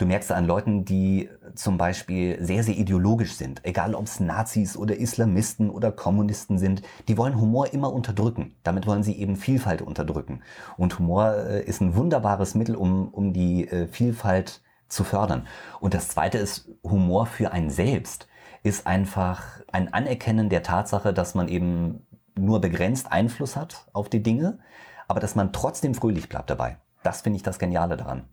Du 0.00 0.06
merkst 0.06 0.32
an 0.32 0.46
Leuten, 0.46 0.86
die 0.86 1.28
zum 1.54 1.76
Beispiel 1.76 2.42
sehr, 2.42 2.64
sehr 2.64 2.74
ideologisch 2.74 3.34
sind, 3.34 3.62
egal 3.66 3.94
ob 3.94 4.06
es 4.06 4.18
Nazis 4.18 4.74
oder 4.74 4.96
Islamisten 4.96 5.68
oder 5.68 5.92
Kommunisten 5.92 6.56
sind, 6.56 6.80
die 7.06 7.18
wollen 7.18 7.38
Humor 7.38 7.74
immer 7.74 7.92
unterdrücken. 7.92 8.56
Damit 8.62 8.86
wollen 8.86 9.02
sie 9.02 9.18
eben 9.18 9.36
Vielfalt 9.36 9.82
unterdrücken. 9.82 10.40
Und 10.78 10.98
Humor 10.98 11.34
äh, 11.34 11.62
ist 11.64 11.82
ein 11.82 11.96
wunderbares 11.96 12.54
Mittel, 12.54 12.76
um, 12.76 13.08
um 13.08 13.34
die 13.34 13.68
äh, 13.68 13.88
Vielfalt 13.88 14.62
zu 14.88 15.04
fördern. 15.04 15.46
Und 15.80 15.92
das 15.92 16.08
Zweite 16.08 16.38
ist, 16.38 16.70
Humor 16.82 17.26
für 17.26 17.52
einen 17.52 17.68
selbst 17.68 18.26
ist 18.62 18.86
einfach 18.86 19.60
ein 19.70 19.92
Anerkennen 19.92 20.48
der 20.48 20.62
Tatsache, 20.62 21.12
dass 21.12 21.34
man 21.34 21.46
eben 21.48 22.06
nur 22.38 22.62
begrenzt 22.62 23.12
Einfluss 23.12 23.54
hat 23.54 23.86
auf 23.92 24.08
die 24.08 24.22
Dinge, 24.22 24.60
aber 25.08 25.20
dass 25.20 25.34
man 25.34 25.52
trotzdem 25.52 25.92
fröhlich 25.92 26.30
bleibt 26.30 26.48
dabei. 26.48 26.78
Das 27.02 27.20
finde 27.20 27.36
ich 27.36 27.42
das 27.42 27.58
Geniale 27.58 27.98
daran. 27.98 28.24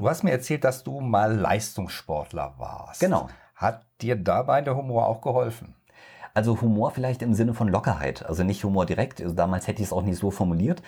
Du 0.00 0.08
hast 0.08 0.22
mir 0.22 0.30
erzählt, 0.30 0.64
dass 0.64 0.82
du 0.82 1.00
mal 1.00 1.36
Leistungssportler 1.36 2.54
warst. 2.56 3.00
Genau. 3.00 3.28
Hat 3.54 3.84
dir 4.00 4.16
dabei 4.16 4.62
der 4.62 4.74
Humor 4.74 5.06
auch 5.06 5.20
geholfen? 5.20 5.74
Also 6.32 6.58
Humor 6.62 6.90
vielleicht 6.90 7.20
im 7.20 7.34
Sinne 7.34 7.52
von 7.52 7.68
Lockerheit. 7.68 8.24
Also 8.24 8.42
nicht 8.42 8.64
Humor 8.64 8.86
direkt. 8.86 9.20
Also 9.20 9.34
damals 9.34 9.66
hätte 9.66 9.82
ich 9.82 9.88
es 9.88 9.92
auch 9.92 10.00
nicht 10.00 10.18
so 10.18 10.30
formuliert. 10.30 10.80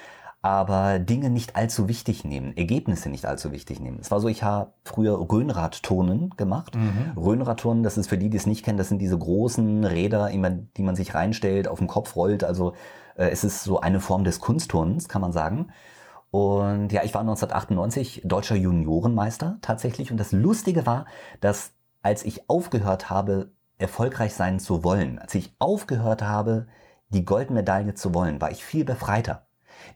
aber 0.42 0.98
Dinge 0.98 1.30
nicht 1.30 1.54
allzu 1.54 1.88
wichtig 1.88 2.24
nehmen, 2.24 2.56
Ergebnisse 2.56 3.08
nicht 3.08 3.24
allzu 3.26 3.52
wichtig 3.52 3.78
nehmen. 3.78 3.98
Es 4.00 4.10
war 4.10 4.20
so, 4.20 4.26
ich 4.26 4.42
habe 4.42 4.72
früher 4.84 5.16
Röhnradturnen 5.30 6.30
gemacht. 6.36 6.74
Mhm. 6.74 7.12
Röhnradturnen, 7.16 7.84
das 7.84 7.96
ist 7.96 8.08
für 8.08 8.18
die, 8.18 8.28
die 8.28 8.36
es 8.36 8.46
nicht 8.46 8.64
kennen, 8.64 8.76
das 8.76 8.88
sind 8.88 8.98
diese 8.98 9.16
großen 9.16 9.84
Räder, 9.84 10.30
die 10.30 10.82
man 10.82 10.96
sich 10.96 11.14
reinstellt, 11.14 11.68
auf 11.68 11.78
dem 11.78 11.86
Kopf 11.86 12.16
rollt. 12.16 12.42
Also 12.42 12.74
äh, 13.16 13.28
es 13.28 13.44
ist 13.44 13.62
so 13.62 13.80
eine 13.80 14.00
Form 14.00 14.24
des 14.24 14.40
Kunstturnens, 14.40 15.08
kann 15.08 15.22
man 15.22 15.32
sagen. 15.32 15.68
Und 16.32 16.92
ja, 16.92 17.04
ich 17.04 17.12
war 17.12 17.20
1998 17.20 18.22
deutscher 18.24 18.56
Juniorenmeister 18.56 19.58
tatsächlich. 19.60 20.10
Und 20.10 20.16
das 20.16 20.32
Lustige 20.32 20.86
war, 20.86 21.04
dass 21.42 21.74
als 22.00 22.24
ich 22.24 22.48
aufgehört 22.48 23.10
habe, 23.10 23.52
erfolgreich 23.76 24.32
sein 24.32 24.58
zu 24.58 24.82
wollen, 24.82 25.18
als 25.18 25.34
ich 25.34 25.54
aufgehört 25.58 26.22
habe, 26.22 26.68
die 27.10 27.26
Goldmedaille 27.26 27.94
zu 27.94 28.14
wollen, 28.14 28.40
war 28.40 28.50
ich 28.50 28.64
viel 28.64 28.86
befreiter. 28.86 29.46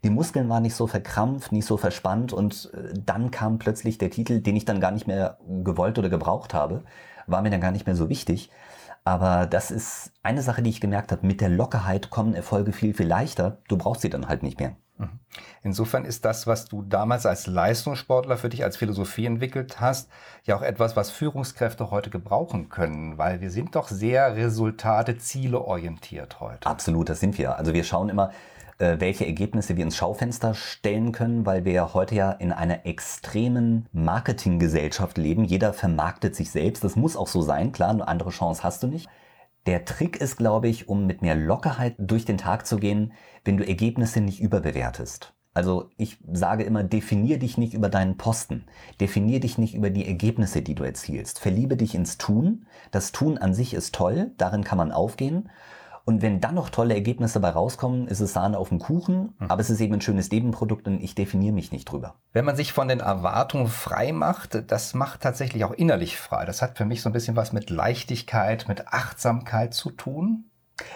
Die 0.05 0.11
Muskeln 0.11 0.51
waren 0.51 0.63
nicht 0.63 0.75
so 0.75 0.87
verkrampft, 0.87 1.53
nicht 1.53 1.65
so 1.65 1.79
verspannt 1.79 2.35
und 2.35 2.71
äh, 2.75 2.93
dann 3.03 3.31
kam 3.31 3.59
plötzlich 3.59 3.97
der 3.97 4.11
Titel, 4.11 4.43
den 4.43 4.57
ich 4.57 4.67
dann 4.67 4.81
gar 4.81 4.91
nicht 4.91 5.07
mehr 5.07 5.39
gewollt 5.65 5.99
oder 5.99 6.11
gebraucht 6.11 6.53
habe, 6.53 6.85
war 7.27 7.41
mir 7.41 7.51
dann 7.51 7.63
gar 7.63 7.73
nicht 7.73 7.87
mehr 7.87 7.97
so 7.97 8.11
wichtig. 8.11 8.51
Aber 9.07 9.47
das 9.47 9.71
ist 9.71 10.11
eine 10.25 10.43
Sache, 10.43 10.63
die 10.63 10.71
ich 10.71 10.81
gemerkt 10.81 11.13
habe. 11.13 11.25
Mit 11.25 11.41
der 11.41 11.49
Lockerheit 11.49 12.11
kommen 12.11 12.35
Erfolge 12.35 12.73
viel, 12.73 12.93
viel 12.93 13.07
leichter. 13.07 13.59
Du 13.69 13.77
brauchst 13.77 14.01
sie 14.01 14.11
dann 14.11 14.27
halt 14.27 14.43
nicht 14.43 14.59
mehr. 14.59 14.75
Mhm. 14.99 15.21
Insofern 15.63 16.05
ist 16.05 16.25
das, 16.25 16.49
was 16.49 16.65
du 16.65 16.83
damals 16.83 17.25
als 17.25 17.47
Leistungssportler 17.47 18.37
für 18.37 18.49
dich 18.49 18.65
als 18.65 18.77
Philosophie 18.77 19.27
entwickelt 19.27 19.81
hast, 19.81 20.11
ja 20.43 20.57
auch 20.57 20.63
etwas, 20.63 20.97
was 20.97 21.13
Führungskräfte 21.13 21.93
heute 21.93 22.11
gebrauchen 22.11 22.69
können, 22.69 23.17
weil 23.17 23.41
wir 23.41 23.53
sind 23.53 23.77
doch 23.77 23.87
sehr 23.87 24.35
Resultate, 24.35 25.19
Ziele 25.19 25.61
orientiert 25.61 26.41
heute. 26.41 26.67
Absolut, 26.67 27.09
das 27.09 27.21
sind 27.21 27.39
wir. 27.39 27.59
Also 27.59 27.75
wir 27.75 27.85
schauen 27.85 28.09
immer, 28.09 28.33
welche 28.79 29.27
Ergebnisse 29.27 29.77
wir 29.77 29.85
ins 29.85 29.97
Schaufenster 29.97 30.55
stellen 30.55 31.13
können, 31.13 31.47
weil 31.47 31.65
wir 31.65 31.95
heute 31.95 32.15
ja 32.15 32.33
in 32.33 32.53
einer 32.53 32.87
extremen 32.87 33.87
Marketinggesellschaft 33.93 35.19
leben. 35.19 35.45
Jeder 35.45 35.73
vermarktet 35.73 36.37
sich 36.37 36.51
selbst. 36.51 36.85
Das 36.85 36.97
muss 36.97 37.17
auch 37.17 37.29
so 37.29 37.43
sein. 37.43 37.73
Klar, 37.73 37.91
eine 37.91 38.07
andere 38.07 38.31
Chance 38.31 38.63
hast 38.63 38.83
du 38.83 38.87
nicht. 38.87 39.09
Der 39.67 39.85
Trick 39.85 40.17
ist, 40.17 40.37
glaube 40.37 40.69
ich, 40.69 40.89
um 40.89 41.07
mit 41.07 41.23
mehr 41.23 41.35
Lockerheit 41.35 41.95
durch 41.99 42.25
den 42.25 42.39
Tag 42.39 42.67
zu 42.67 42.77
gehen, 42.77 43.13
wenn 43.45 43.57
du 43.57 43.67
Ergebnisse 43.67 44.21
nicht 44.21 44.41
überbewertest. 44.41 45.33
Also 45.55 45.89
ich 45.97 46.19
sage 46.31 46.65
immer, 46.65 46.85
definier 46.85 47.39
dich 47.39 47.57
nicht 47.57 47.73
über 47.73 47.89
deinen 47.89 48.19
Posten. 48.19 48.67
Definier 49.01 49.41
dich 49.41 49.57
nicht 49.57 49.75
über 49.75 49.89
die 49.89 50.07
Ergebnisse, 50.07 50.61
die 50.61 50.75
du 50.75 50.85
erzielst. 50.85 51.39
Verliebe 51.39 51.79
dich 51.79 51.95
ins 51.95 52.19
Tun. 52.19 52.67
Das 52.91 53.11
Tun 53.11 53.39
an 53.39 53.55
sich 53.55 53.73
ist 53.73 53.95
toll, 53.95 54.33
darin 54.37 54.65
kann 54.65 54.77
man 54.77 54.93
aufgehen. 54.93 55.49
Und 56.07 56.23
wenn 56.23 56.41
dann 56.41 56.55
noch 56.55 56.71
tolle 56.71 56.95
Ergebnisse 56.95 57.41
dabei 57.41 57.51
rauskommen, 57.51 58.07
ist 58.07 58.21
es 58.21 58.33
Sahne 58.33 58.59
auf 58.59 58.69
dem 58.69 58.79
Kuchen, 58.79 59.35
mhm. 59.41 59.51
aber 59.51 59.61
es 59.61 59.71
ist 59.71 59.81
eben 59.81 59.95
ein 59.95 60.01
schönes 60.01 60.31
Nebenprodukt 60.31 60.87
und 60.87 61.03
ich 61.03 61.17
definiere 61.17 61.53
mich 61.53 61.73
nicht 61.73 61.91
drüber. 61.91 62.15
Wenn 62.33 62.45
man 62.45 62.55
sich 62.55 62.73
von 62.73 62.87
den 62.87 63.01
Erwartungen 63.01 63.67
frei 63.67 64.13
macht, 64.13 64.71
das 64.71 64.95
macht 64.95 65.23
tatsächlich 65.23 65.65
auch 65.65 65.73
innerlich 65.73 66.17
frei. 66.17 66.45
Das 66.45 66.63
hat 66.63 66.79
für 66.79 66.85
mich 66.85 67.03
so 67.03 67.11
ein 67.11 67.13
bisschen 67.13 67.35
was 67.35 67.53
mit 67.53 67.71
Leichtigkeit, 67.71 68.69
mit 68.69 68.87
Achtsamkeit 68.87 69.75
zu 69.75 69.91
tun. 69.91 70.45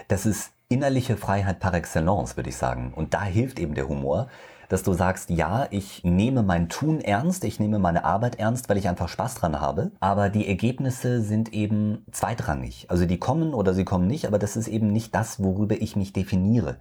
Das 0.07 0.27
ist 0.27 0.53
innerliche 0.69 1.17
Freiheit 1.17 1.59
par 1.59 1.75
excellence, 1.75 2.37
würde 2.37 2.51
ich 2.51 2.57
sagen. 2.57 2.95
Und 2.95 3.13
da 3.13 3.25
hilft 3.25 3.59
eben 3.59 3.75
der 3.75 3.89
Humor 3.89 4.29
dass 4.71 4.85
du 4.85 4.93
sagst, 4.95 5.31
ja, 5.31 5.67
ich 5.71 6.05
nehme 6.05 6.43
mein 6.45 6.69
Tun 6.69 7.01
ernst, 7.01 7.45
ich 7.45 7.59
nehme 7.59 7.81
meine 7.81 8.05
Arbeit 8.05 8.39
ernst, 8.39 8.69
weil 8.69 8.79
ich 8.79 8.89
einfach 8.89 9.09
Spaß 9.09 9.35
dran 9.35 9.61
habe, 9.61 9.91
aber 9.99 10.31
die 10.31 10.47
Ergebnisse 10.47 11.21
sind 11.23 11.53
eben 11.53 12.07
zweitrangig. 12.13 12.87
Also 12.89 13.05
die 13.05 13.19
kommen 13.19 13.53
oder 13.53 13.75
sie 13.75 13.85
kommen 13.85 14.07
nicht, 14.07 14.27
aber 14.27 14.39
das 14.39 14.57
ist 14.57 14.69
eben 14.69 14.93
nicht 14.93 15.13
das, 15.15 15.43
worüber 15.43 15.75
ich 15.75 15.97
mich 15.97 16.13
definiere. 16.13 16.77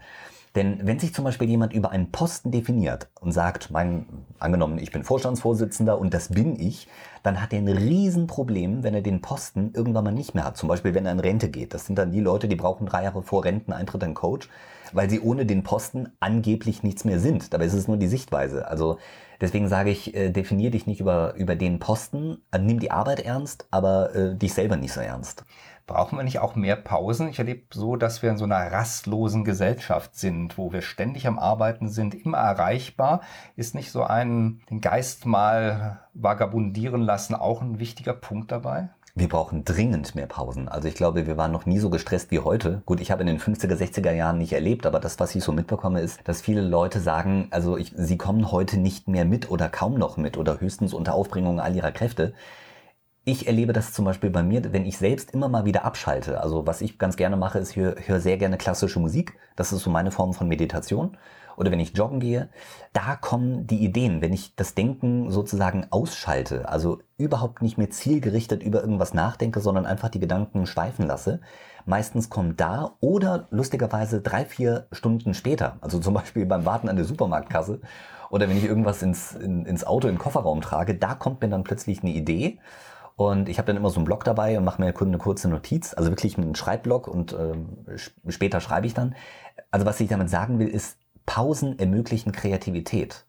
Denn 0.56 0.80
wenn 0.84 1.00
sich 1.00 1.14
zum 1.14 1.26
Beispiel 1.26 1.50
jemand 1.50 1.74
über 1.74 1.92
einen 1.92 2.12
Posten 2.12 2.52
definiert 2.52 3.08
und 3.22 3.32
sagt, 3.32 3.72
mein, 3.72 4.06
angenommen, 4.40 4.78
ich 4.80 4.92
bin 4.92 5.04
Vorstandsvorsitzender 5.04 6.00
und 6.00 6.14
das 6.14 6.30
bin 6.30 6.60
ich, 6.60 6.88
dann 7.22 7.42
hat 7.42 7.54
er 7.54 7.60
ein 7.60 7.68
Riesenproblem, 7.68 8.84
wenn 8.84 8.94
er 8.94 9.02
den 9.02 9.22
Posten 9.22 9.72
irgendwann 9.74 10.06
mal 10.06 10.12
nicht 10.12 10.34
mehr 10.36 10.46
hat. 10.46 10.58
Zum 10.58 10.70
Beispiel, 10.70 10.94
wenn 10.94 11.06
er 11.06 11.12
in 11.12 11.20
Rente 11.20 11.50
geht. 11.50 11.74
Das 11.74 11.86
sind 11.86 11.98
dann 11.98 12.12
die 12.12 12.20
Leute, 12.20 12.48
die 12.48 12.56
brauchen 12.56 12.88
drei 12.88 13.04
Jahre 13.04 13.22
vor 13.22 13.46
Renteneintritt 13.46 14.04
einen 14.04 14.16
Coach, 14.16 14.50
weil 14.94 15.10
sie 15.10 15.20
ohne 15.20 15.46
den 15.46 15.64
Posten 15.64 16.10
angeblich 16.20 16.84
nichts 16.84 17.06
mehr 17.06 17.20
sind. 17.20 17.54
Dabei 17.54 17.66
ist 17.66 17.74
es 17.74 17.88
nur 17.88 17.98
die 17.98 18.08
Sichtweise. 18.08 18.68
Also 18.68 18.98
deswegen 19.42 19.68
sage 19.68 19.90
ich, 19.90 20.16
äh, 20.16 20.30
definier 20.30 20.72
dich 20.72 20.88
nicht 20.88 21.00
über, 21.00 21.34
über 21.36 21.56
den 21.56 21.80
Posten, 21.80 22.38
äh, 22.52 22.60
nimm 22.60 22.80
die 22.80 22.92
Arbeit 22.92 23.20
ernst, 23.22 23.68
aber 23.72 24.16
äh, 24.16 24.36
dich 24.36 24.54
selber 24.54 24.78
nicht 24.78 24.94
so 24.94 25.02
ernst. 25.02 25.46
Brauchen 25.90 26.20
wir 26.20 26.24
nicht 26.24 26.38
auch 26.38 26.56
mehr 26.56 26.76
Pausen? 26.76 27.30
Ich 27.30 27.40
erlebe 27.40 27.64
so, 27.74 27.96
dass 27.96 28.22
wir 28.22 28.30
in 28.30 28.38
so 28.38 28.46
einer 28.46 28.72
rastlosen 28.72 29.44
Gesellschaft 29.44 30.16
sind, 30.16 30.56
wo 30.56 30.72
wir 30.72 30.84
ständig 30.84 31.26
am 31.26 31.40
Arbeiten 31.40 31.90
sind, 31.90 32.14
immer 32.14 32.38
erreichbar. 32.38 33.22
Ist 33.56 33.74
nicht 33.74 33.92
so 33.92 34.04
ein, 34.04 34.62
den 34.70 34.82
Geist 34.82 35.26
mal 35.26 36.00
vagabundieren 36.14 37.02
lassen, 37.02 37.34
auch 37.34 37.64
ein 37.64 37.80
wichtiger 37.80 38.14
Punkt 38.14 38.52
dabei? 38.52 38.90
Wir 39.20 39.28
brauchen 39.28 39.66
dringend 39.66 40.16
mehr 40.16 40.28
Pausen. 40.28 40.70
Also 40.70 40.88
ich 40.88 40.96
glaube, 40.96 41.28
wir 41.28 41.36
waren 41.36 41.52
noch 41.52 41.66
nie 41.66 41.78
so 41.78 41.90
gestresst 41.90 42.32
wie 42.32 42.40
heute. 42.40 42.82
Gut, 42.86 43.02
ich 43.02 43.12
habe 43.12 43.20
in 43.20 43.28
den 43.28 43.38
50er, 43.38 43.76
60er 43.76 44.14
Jahren 44.14 44.38
nicht 44.38 44.54
erlebt, 44.54 44.86
aber 44.86 45.02
das, 45.02 45.20
was 45.20 45.36
ich 45.36 45.44
so 45.44 45.52
mitbekomme, 45.52 46.00
ist, 46.00 46.22
dass 46.24 46.40
viele 46.40 46.62
Leute 46.62 47.02
sagen, 47.02 47.50
also 47.52 47.76
ich, 47.76 47.92
sie 47.98 48.18
kommen 48.18 48.50
heute 48.50 48.78
nicht 48.80 49.10
mehr 49.10 49.26
mit 49.26 49.52
oder 49.52 49.68
kaum 49.68 49.96
noch 49.96 50.16
mit 50.16 50.38
oder 50.38 50.62
höchstens 50.62 50.94
unter 50.94 51.16
Aufbringung 51.16 51.60
all 51.60 51.76
ihrer 51.76 51.92
Kräfte. 51.92 52.34
Ich 53.26 53.46
erlebe 53.46 53.74
das 53.74 53.92
zum 53.92 54.06
Beispiel 54.06 54.30
bei 54.30 54.42
mir, 54.42 54.72
wenn 54.72 54.86
ich 54.86 54.98
selbst 54.98 55.32
immer 55.32 55.50
mal 55.50 55.66
wieder 55.66 55.84
abschalte. 55.84 56.40
Also 56.40 56.66
was 56.66 56.80
ich 56.80 56.98
ganz 56.98 57.18
gerne 57.18 57.36
mache, 57.36 57.60
ist, 57.60 57.72
ich 57.72 57.76
höre, 57.76 57.96
höre 58.00 58.22
sehr 58.22 58.38
gerne 58.38 58.58
klassische 58.58 59.02
Musik. 59.02 59.34
Das 59.58 59.74
ist 59.74 59.84
so 59.84 59.90
meine 59.90 60.12
Form 60.12 60.34
von 60.34 60.48
Meditation. 60.48 61.18
Oder 61.60 61.72
wenn 61.72 61.82
ich 61.82 61.96
joggen 61.96 62.22
gehe, 62.22 62.48
da 62.94 63.18
kommen 63.18 63.68
die 63.68 63.84
Ideen, 63.84 64.22
wenn 64.22 64.32
ich 64.32 64.56
das 64.56 64.76
Denken 64.76 65.30
sozusagen 65.30 65.88
ausschalte, 65.90 66.70
also 66.70 67.00
überhaupt 67.18 67.62
nicht 67.62 67.78
mehr 67.78 67.90
zielgerichtet 67.90 68.64
über 68.64 68.80
irgendwas 68.80 69.14
nachdenke, 69.14 69.60
sondern 69.60 69.86
einfach 69.86 70.08
die 70.08 70.22
Gedanken 70.22 70.66
schweifen 70.66 71.06
lasse. 71.06 71.42
Meistens 71.86 72.30
kommt 72.30 72.62
da 72.62 72.96
oder 73.02 73.50
lustigerweise 73.52 74.22
drei, 74.22 74.46
vier 74.46 74.88
Stunden 74.94 75.34
später, 75.34 75.78
also 75.82 76.00
zum 76.00 76.14
Beispiel 76.14 76.46
beim 76.46 76.66
Warten 76.66 76.88
an 76.88 76.96
der 76.96 77.04
Supermarktkasse 77.04 77.82
oder 78.30 78.48
wenn 78.48 78.58
ich 78.58 78.64
irgendwas 78.64 79.02
ins, 79.02 79.34
in, 79.34 79.66
ins 79.66 79.86
Auto, 79.86 80.08
in 80.08 80.16
den 80.16 80.20
Kofferraum 80.20 80.62
trage, 80.62 80.96
da 80.96 81.14
kommt 81.14 81.42
mir 81.42 81.50
dann 81.50 81.66
plötzlich 81.66 82.04
eine 82.04 82.12
Idee 82.12 82.60
und 83.18 83.50
ich 83.50 83.58
habe 83.58 83.68
dann 83.68 83.76
immer 83.76 83.90
so 83.90 83.98
einen 83.98 84.06
Blog 84.06 84.24
dabei 84.24 84.58
und 84.58 84.64
mache 84.64 84.82
mir 84.82 84.94
eine 84.98 85.18
kurze 85.18 85.50
Notiz, 85.50 85.94
also 85.94 86.10
wirklich 86.10 86.38
einen 86.38 86.56
Schreibblock 86.56 87.10
und 87.10 87.34
ähm, 87.34 87.86
später 88.30 88.62
schreibe 88.62 88.88
ich 88.88 88.94
dann. 88.94 89.14
Also 89.72 89.86
was 89.86 90.00
ich 90.00 90.08
damit 90.08 90.30
sagen 90.30 90.58
will, 90.58 90.70
ist, 90.70 90.98
Pausen 91.30 91.78
ermöglichen 91.78 92.32
Kreativität. 92.32 93.28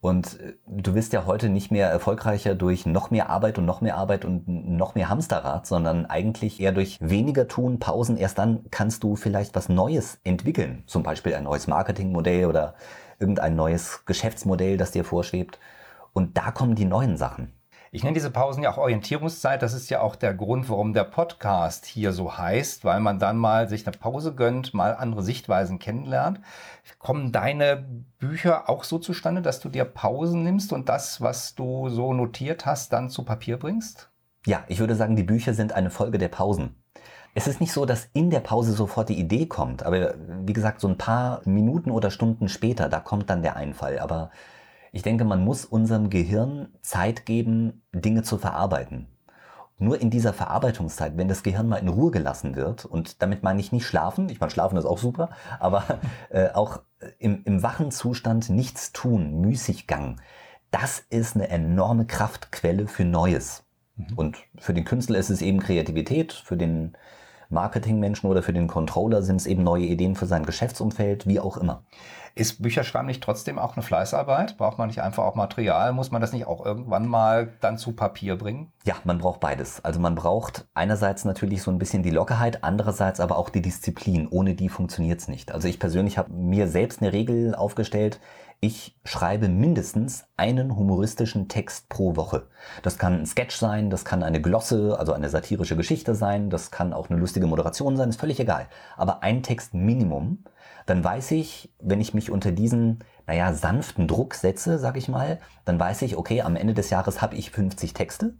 Und 0.00 0.38
äh, 0.38 0.52
du 0.68 0.94
wirst 0.94 1.12
ja 1.12 1.26
heute 1.26 1.48
nicht 1.48 1.72
mehr 1.72 1.88
erfolgreicher 1.88 2.54
durch 2.54 2.86
noch 2.86 3.10
mehr 3.10 3.28
Arbeit 3.28 3.58
und 3.58 3.64
noch 3.64 3.80
mehr 3.80 3.96
Arbeit 3.96 4.24
und 4.24 4.46
noch 4.46 4.94
mehr 4.94 5.08
Hamsterrad, 5.08 5.66
sondern 5.66 6.06
eigentlich 6.06 6.60
eher 6.60 6.70
durch 6.70 6.98
weniger 7.00 7.48
tun, 7.48 7.80
Pausen. 7.80 8.16
Erst 8.16 8.38
dann 8.38 8.70
kannst 8.70 9.02
du 9.02 9.16
vielleicht 9.16 9.56
was 9.56 9.68
Neues 9.68 10.20
entwickeln. 10.22 10.84
Zum 10.86 11.02
Beispiel 11.02 11.34
ein 11.34 11.42
neues 11.42 11.66
Marketingmodell 11.66 12.46
oder 12.46 12.76
irgendein 13.18 13.56
neues 13.56 14.04
Geschäftsmodell, 14.06 14.76
das 14.76 14.92
dir 14.92 15.02
vorschwebt. 15.02 15.58
Und 16.12 16.38
da 16.38 16.52
kommen 16.52 16.76
die 16.76 16.84
neuen 16.84 17.16
Sachen. 17.16 17.52
Ich 17.94 18.02
nenne 18.02 18.14
diese 18.14 18.32
Pausen 18.32 18.64
ja 18.64 18.72
auch 18.72 18.78
Orientierungszeit. 18.78 19.62
Das 19.62 19.72
ist 19.72 19.88
ja 19.88 20.00
auch 20.00 20.16
der 20.16 20.34
Grund, 20.34 20.68
warum 20.68 20.94
der 20.94 21.04
Podcast 21.04 21.86
hier 21.86 22.10
so 22.10 22.36
heißt, 22.36 22.84
weil 22.84 22.98
man 22.98 23.20
dann 23.20 23.36
mal 23.36 23.68
sich 23.68 23.86
eine 23.86 23.96
Pause 23.96 24.34
gönnt, 24.34 24.74
mal 24.74 24.96
andere 24.96 25.22
Sichtweisen 25.22 25.78
kennenlernt. 25.78 26.40
Kommen 26.98 27.30
deine 27.30 27.86
Bücher 28.18 28.68
auch 28.68 28.82
so 28.82 28.98
zustande, 28.98 29.42
dass 29.42 29.60
du 29.60 29.68
dir 29.68 29.84
Pausen 29.84 30.42
nimmst 30.42 30.72
und 30.72 30.88
das, 30.88 31.20
was 31.20 31.54
du 31.54 31.88
so 31.88 32.12
notiert 32.12 32.66
hast, 32.66 32.92
dann 32.92 33.10
zu 33.10 33.24
Papier 33.24 33.60
bringst? 33.60 34.10
Ja, 34.44 34.64
ich 34.66 34.80
würde 34.80 34.96
sagen, 34.96 35.14
die 35.14 35.22
Bücher 35.22 35.54
sind 35.54 35.72
eine 35.72 35.90
Folge 35.90 36.18
der 36.18 36.30
Pausen. 36.30 36.74
Es 37.34 37.46
ist 37.46 37.60
nicht 37.60 37.72
so, 37.72 37.86
dass 37.86 38.08
in 38.12 38.28
der 38.28 38.40
Pause 38.40 38.72
sofort 38.72 39.08
die 39.08 39.20
Idee 39.20 39.46
kommt, 39.46 39.84
aber 39.84 40.14
wie 40.44 40.52
gesagt, 40.52 40.80
so 40.80 40.88
ein 40.88 40.98
paar 40.98 41.42
Minuten 41.44 41.92
oder 41.92 42.10
Stunden 42.10 42.48
später, 42.48 42.88
da 42.88 42.98
kommt 42.98 43.30
dann 43.30 43.42
der 43.42 43.54
Einfall. 43.54 44.00
Aber 44.00 44.30
ich 44.94 45.02
denke, 45.02 45.24
man 45.24 45.44
muss 45.44 45.64
unserem 45.64 46.08
Gehirn 46.08 46.68
Zeit 46.80 47.26
geben, 47.26 47.82
Dinge 47.92 48.22
zu 48.22 48.38
verarbeiten. 48.38 49.08
Nur 49.76 50.00
in 50.00 50.08
dieser 50.08 50.32
Verarbeitungszeit, 50.32 51.16
wenn 51.16 51.26
das 51.26 51.42
Gehirn 51.42 51.68
mal 51.68 51.78
in 51.78 51.88
Ruhe 51.88 52.12
gelassen 52.12 52.54
wird, 52.54 52.84
und 52.84 53.20
damit 53.20 53.42
meine 53.42 53.58
ich 53.58 53.72
nicht 53.72 53.86
schlafen, 53.86 54.28
ich 54.28 54.38
meine, 54.38 54.52
schlafen 54.52 54.78
ist 54.78 54.84
auch 54.84 54.98
super, 54.98 55.30
aber 55.58 55.98
äh, 56.30 56.50
auch 56.50 56.80
im, 57.18 57.42
im 57.44 57.64
wachen 57.64 57.90
Zustand 57.90 58.50
nichts 58.50 58.92
tun, 58.92 59.40
Müßiggang, 59.40 60.20
das 60.70 61.00
ist 61.10 61.34
eine 61.34 61.48
enorme 61.48 62.06
Kraftquelle 62.06 62.86
für 62.86 63.04
Neues. 63.04 63.64
Mhm. 63.96 64.14
Und 64.14 64.36
für 64.58 64.74
den 64.74 64.84
Künstler 64.84 65.18
ist 65.18 65.30
es 65.30 65.42
eben 65.42 65.58
Kreativität, 65.58 66.32
für 66.32 66.56
den 66.56 66.96
Marketingmenschen 67.48 68.28
oder 68.30 68.42
für 68.42 68.52
den 68.52 68.68
Controller 68.68 69.22
sind 69.22 69.36
es 69.36 69.46
eben 69.46 69.62
neue 69.62 69.84
Ideen 69.84 70.14
für 70.14 70.26
sein 70.26 70.46
Geschäftsumfeld, 70.46 71.26
wie 71.26 71.40
auch 71.40 71.56
immer. 71.56 71.84
Ist 72.36 72.62
Bücherschreiben 72.62 73.06
nicht 73.06 73.22
trotzdem 73.22 73.60
auch 73.60 73.76
eine 73.76 73.84
Fleißarbeit? 73.84 74.56
Braucht 74.56 74.76
man 74.76 74.88
nicht 74.88 75.00
einfach 75.00 75.22
auch 75.22 75.36
Material? 75.36 75.92
Muss 75.92 76.10
man 76.10 76.20
das 76.20 76.32
nicht 76.32 76.48
auch 76.48 76.66
irgendwann 76.66 77.06
mal 77.06 77.52
dann 77.60 77.78
zu 77.78 77.92
Papier 77.92 78.36
bringen? 78.36 78.72
Ja, 78.84 78.96
man 79.04 79.18
braucht 79.18 79.38
beides. 79.38 79.84
Also 79.84 80.00
man 80.00 80.16
braucht 80.16 80.66
einerseits 80.74 81.24
natürlich 81.24 81.62
so 81.62 81.70
ein 81.70 81.78
bisschen 81.78 82.02
die 82.02 82.10
Lockerheit, 82.10 82.64
andererseits 82.64 83.20
aber 83.20 83.38
auch 83.38 83.50
die 83.50 83.62
Disziplin. 83.62 84.26
Ohne 84.28 84.56
die 84.56 84.68
funktioniert 84.68 85.20
es 85.20 85.28
nicht. 85.28 85.52
Also 85.52 85.68
ich 85.68 85.78
persönlich 85.78 86.18
habe 86.18 86.32
mir 86.32 86.66
selbst 86.66 87.00
eine 87.00 87.12
Regel 87.12 87.54
aufgestellt, 87.54 88.18
ich 88.64 88.96
schreibe 89.04 89.50
mindestens 89.50 90.24
einen 90.38 90.74
humoristischen 90.74 91.48
Text 91.48 91.90
pro 91.90 92.16
Woche. 92.16 92.46
Das 92.82 92.96
kann 92.96 93.12
ein 93.12 93.26
Sketch 93.26 93.56
sein, 93.56 93.90
das 93.90 94.06
kann 94.06 94.22
eine 94.22 94.40
Glosse, 94.40 94.98
also 94.98 95.12
eine 95.12 95.28
satirische 95.28 95.76
Geschichte 95.76 96.14
sein, 96.14 96.48
das 96.48 96.70
kann 96.70 96.94
auch 96.94 97.10
eine 97.10 97.18
lustige 97.18 97.46
Moderation 97.46 97.98
sein, 97.98 98.08
ist 98.08 98.20
völlig 98.20 98.40
egal. 98.40 98.68
Aber 98.96 99.22
ein 99.22 99.42
Text 99.42 99.74
Minimum, 99.74 100.44
dann 100.86 101.04
weiß 101.04 101.32
ich, 101.32 101.74
wenn 101.78 102.00
ich 102.00 102.14
mich 102.14 102.30
unter 102.30 102.52
diesen, 102.52 103.00
naja, 103.26 103.52
sanften 103.52 104.08
Druck 104.08 104.34
setze, 104.34 104.78
sag 104.78 104.96
ich 104.96 105.08
mal, 105.08 105.40
dann 105.66 105.78
weiß 105.78 106.00
ich, 106.02 106.16
okay, 106.16 106.40
am 106.40 106.56
Ende 106.56 106.72
des 106.72 106.88
Jahres 106.88 107.20
habe 107.20 107.36
ich 107.36 107.50
50 107.50 107.92
Texte 107.92 108.34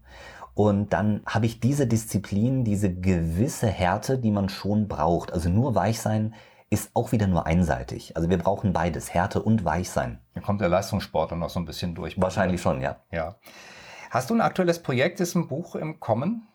und 0.55 0.95
dann 0.95 1.21
habe 1.27 1.45
ich 1.45 1.61
diese 1.61 1.87
Disziplin, 1.87 2.65
diese 2.65 2.95
gewisse 2.95 3.67
Härte, 3.67 4.19
die 4.19 4.31
man 4.31 4.49
schon 4.49 4.89
braucht. 4.89 5.33
Also 5.33 5.51
nur 5.51 5.75
weich 5.75 6.01
sein 6.01 6.33
ist 6.75 6.91
auch 6.95 7.13
wieder 7.13 7.29
nur 7.29 7.47
einseitig. 7.47 8.17
Also 8.17 8.29
wir 8.29 8.37
brauchen 8.37 8.73
beides, 8.73 9.15
Härte 9.15 9.41
und 9.41 9.65
Weichsein. 9.65 10.19
Da 10.35 10.41
kommt 10.41 10.61
der 10.61 10.69
Leistungssport 10.69 11.31
dann 11.31 11.39
noch 11.39 11.51
so 11.51 11.61
ein 11.61 11.65
bisschen 11.65 11.95
durch. 11.95 12.21
Wahrscheinlich 12.21 12.61
schon, 12.61 12.81
ja. 12.81 12.97
Ja. 13.13 13.37
Hast 14.11 14.29
du 14.29 14.35
ein 14.35 14.41
aktuelles 14.41 14.83
Projekt? 14.83 15.21
Ist 15.21 15.37
ein 15.37 15.47
Buch 15.47 15.77
im 15.77 16.01
Kommen? 16.01 16.49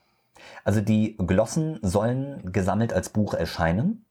Also 0.64 0.82
die 0.82 1.18
Glossen 1.18 1.80
sollen 1.82 2.52
gesammelt 2.52 2.94
als 2.94 3.10
Buch 3.10 3.34
erscheinen. 3.34 4.06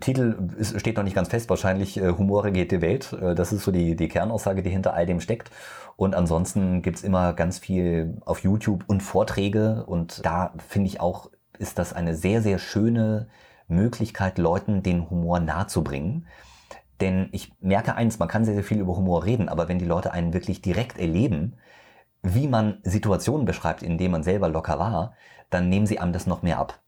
Titel 0.00 0.36
steht 0.76 0.96
noch 0.96 1.04
nicht 1.04 1.14
ganz 1.14 1.28
fest, 1.28 1.48
wahrscheinlich 1.48 1.96
äh, 1.96 2.12
Humore 2.12 2.52
geht 2.52 2.72
die 2.72 2.82
Welt. 2.82 3.12
Äh, 3.12 3.34
das 3.34 3.52
ist 3.52 3.64
so 3.64 3.70
die, 3.70 3.96
die 3.96 4.08
Kernaussage, 4.08 4.62
die 4.62 4.70
hinter 4.70 4.94
all 4.94 5.06
dem 5.06 5.20
steckt. 5.20 5.50
Und 5.96 6.14
ansonsten 6.14 6.82
gibt's 6.82 7.02
immer 7.02 7.34
ganz 7.34 7.58
viel 7.58 8.16
auf 8.24 8.42
YouTube 8.42 8.84
und 8.86 9.02
Vorträge. 9.02 9.84
Und 9.86 10.24
da 10.24 10.52
finde 10.66 10.88
ich 10.88 11.00
auch, 11.00 11.30
ist 11.58 11.78
das 11.78 11.92
eine 11.92 12.14
sehr, 12.14 12.42
sehr 12.42 12.58
schöne 12.58 13.28
Möglichkeit, 13.70 14.38
Leuten 14.38 14.82
den 14.82 15.08
Humor 15.08 15.40
nahezubringen. 15.40 16.26
Denn 17.00 17.28
ich 17.32 17.52
merke 17.60 17.94
eins, 17.94 18.18
man 18.18 18.28
kann 18.28 18.44
sehr, 18.44 18.54
sehr 18.54 18.64
viel 18.64 18.80
über 18.80 18.96
Humor 18.96 19.24
reden, 19.24 19.48
aber 19.48 19.68
wenn 19.68 19.78
die 19.78 19.86
Leute 19.86 20.12
einen 20.12 20.34
wirklich 20.34 20.60
direkt 20.60 20.98
erleben, 20.98 21.54
wie 22.22 22.46
man 22.46 22.78
Situationen 22.82 23.46
beschreibt, 23.46 23.82
in 23.82 23.96
denen 23.96 24.12
man 24.12 24.22
selber 24.22 24.48
locker 24.48 24.78
war, 24.78 25.14
dann 25.48 25.68
nehmen 25.68 25.86
sie 25.86 25.98
einem 25.98 26.12
das 26.12 26.26
noch 26.26 26.42
mehr 26.42 26.58
ab. 26.58 26.80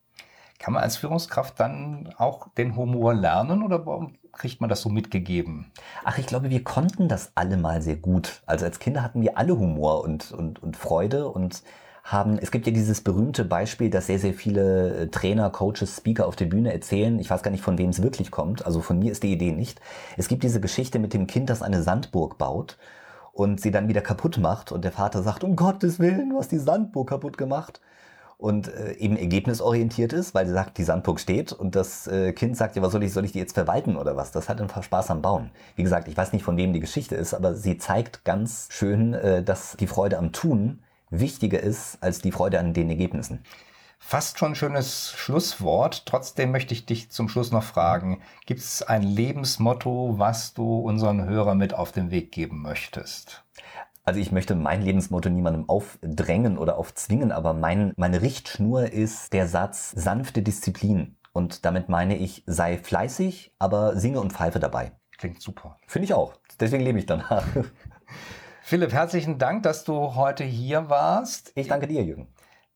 Kann 0.59 0.75
man 0.75 0.83
als 0.83 0.97
Führungskraft 0.97 1.59
dann 1.59 2.15
auch 2.19 2.49
den 2.55 2.77
Humor 2.77 3.15
lernen 3.15 3.63
oder 3.63 3.85
warum 3.85 4.15
kriegt 4.31 4.61
man 4.61 4.71
das 4.71 4.83
so 4.83 4.91
mitgegeben? 4.91 5.73
Ach, 6.05 6.19
ich 6.19 6.27
glaube, 6.27 6.51
wir 6.51 6.63
konnten 6.63 7.09
das 7.09 7.33
alle 7.35 7.57
mal 7.57 7.83
sehr 7.83 7.97
gut. 7.97 8.43
Also 8.47 8.65
als 8.65 8.79
Kinder 8.79 9.03
hatten 9.03 9.23
wir 9.23 9.37
alle 9.37 9.59
Humor 9.59 10.05
und, 10.05 10.31
und, 10.31 10.63
und 10.63 10.77
Freude 10.77 11.29
und 11.29 11.65
haben, 12.03 12.39
es 12.39 12.51
gibt 12.51 12.67
ja 12.67 12.73
dieses 12.73 13.01
berühmte 13.01 13.45
Beispiel, 13.45 13.89
dass 13.89 14.07
sehr, 14.07 14.19
sehr 14.19 14.35
viele 14.35 14.95
äh, 14.95 15.07
Trainer, 15.09 15.51
Coaches, 15.51 15.97
Speaker 15.97 16.27
auf 16.27 16.37
der 16.37 16.47
Bühne 16.47 16.73
erzählen. 16.73 17.19
Ich 17.21 17.31
weiß 17.31 17.43
gar 17.43 17.51
nicht, 17.53 17.63
von 17.63 17.79
wem 17.79 17.91
es 17.91 18.03
wirklich 18.03 18.31
kommt. 18.31 18.67
Also 18.67 18.81
von 18.81 18.99
mir 18.99 19.13
ist 19.13 19.23
die 19.23 19.33
Idee 19.33 19.53
nicht. 19.53 19.81
Es 20.17 20.29
gibt 20.29 20.43
diese 20.43 20.61
Geschichte 20.61 20.99
mit 20.99 21.15
dem 21.15 21.27
Kind, 21.27 21.49
das 21.49 21.63
eine 21.63 21.83
Sandburg 21.83 22.39
baut 22.39 22.77
und 23.33 23.61
sie 23.61 23.71
dann 23.71 23.89
wieder 23.89 24.01
kaputt 24.01 24.39
macht 24.39 24.73
und 24.73 24.85
der 24.85 24.93
Vater 24.93 25.23
sagt, 25.23 25.45
um 25.45 25.55
Gottes 25.55 26.01
Willen, 26.01 26.31
du 26.31 26.39
hast 26.39 26.51
die 26.51 26.59
Sandburg 26.59 27.09
kaputt 27.09 27.39
gemacht 27.39 27.81
und 28.37 28.67
äh, 28.67 28.95
eben 28.95 29.17
ergebnisorientiert 29.17 30.13
ist, 30.13 30.35
weil 30.35 30.47
sie 30.47 30.53
sagt, 30.53 30.79
die 30.79 30.85
Sandburg 30.85 31.21
steht 31.21 31.53
und 31.53 31.77
das 31.77 32.09
äh, 32.09 32.33
Kind 32.33 32.57
sagt, 32.57 32.75
ja, 32.75 32.83
was 32.83 32.91
soll 32.91 33.05
ich, 33.05 33.13
soll 33.13 33.25
ich 33.25 33.33
die 33.33 33.39
jetzt 33.39 33.55
verwalten 33.55 33.97
oder 33.97 34.17
was? 34.17 34.33
Das 34.33 34.49
hat 34.49 34.61
einfach 34.61 34.83
Spaß 34.83 35.11
am 35.13 35.23
Bauen. 35.23 35.51
Wie 35.77 35.85
gesagt, 35.85 36.09
ich 36.09 36.17
weiß 36.17 36.33
nicht, 36.33 36.43
von 36.43 36.57
wem 36.57 36.73
die 36.73 36.81
Geschichte 36.81 37.15
ist, 37.15 37.33
aber 37.33 37.55
sie 37.55 37.79
zeigt 37.79 38.25
ganz 38.25 38.67
schön, 38.71 39.17
dass 39.45 39.77
die 39.79 39.87
Freude 39.87 40.19
am 40.19 40.33
Tun 40.33 40.81
wichtiger 41.13 41.61
ist 41.61 41.99
als 42.03 42.21
die 42.21 42.33
Freude 42.33 42.59
an 42.59 42.73
den 42.73 42.91
Ergebnissen. 42.91 43.45
Fast 43.99 44.39
schon 44.39 44.53
ein 44.53 44.57
schönes 44.57 45.13
Schlusswort. 45.13 46.07
Trotzdem 46.07 46.51
möchte 46.51 46.75
ich 46.75 46.87
dich 46.87 47.11
zum 47.11 47.29
Schluss 47.29 47.53
noch 47.53 47.63
fragen, 47.63 48.21
gibt 48.47 48.61
es 48.61 48.83
ein 48.83 49.05
Lebensmotto, 49.05 50.19
was 50.19 50.55
du 50.55 50.81
unseren 50.81 51.25
Hörern 51.25 51.57
mit 51.57 51.73
auf 51.73 51.93
den 51.93 52.11
Weg 52.11 52.33
geben 52.33 52.63
möchtest? 52.63 53.45
Also 54.05 54.19
ich 54.19 54.33
möchte 54.33 54.57
mein 54.57 54.83
Lebensmotto 54.83 55.31
niemandem 55.31 55.69
aufdrängen 55.69 56.59
oder 56.59 56.77
aufzwingen, 56.77 57.31
aber 57.31 57.55
mein, 57.55 57.93
meine 57.97 58.21
Richtschnur 58.21 58.93
ist 58.93 59.33
der 59.33 59.47
Satz 59.47 59.93
sanfte 59.93 60.43
Disziplin. 60.43 61.17
Und 61.33 61.65
damit 61.65 61.89
meine 61.89 62.17
ich, 62.17 62.43
sei 62.47 62.77
fleißig, 62.79 63.55
aber 63.59 63.97
singe 63.97 64.21
und 64.21 64.33
pfeife 64.33 64.59
dabei. 64.59 64.93
Klingt 65.17 65.41
super. 65.41 65.79
Finde 65.87 66.07
ich 66.07 66.15
auch. 66.15 66.35
Deswegen 66.59 66.83
lebe 66.83 66.99
ich 66.99 67.07
danach. 67.07 67.47
Philipp, 68.73 68.95
herzlichen 68.95 69.37
Dank, 69.37 69.65
dass 69.65 69.85
du 69.85 70.15
heute 70.15 70.45
hier 70.45 70.89
warst. 70.89 71.53
Ich 71.57 71.69
danke 71.69 71.87
dir, 71.87 72.03
Jürgen. 72.03 72.29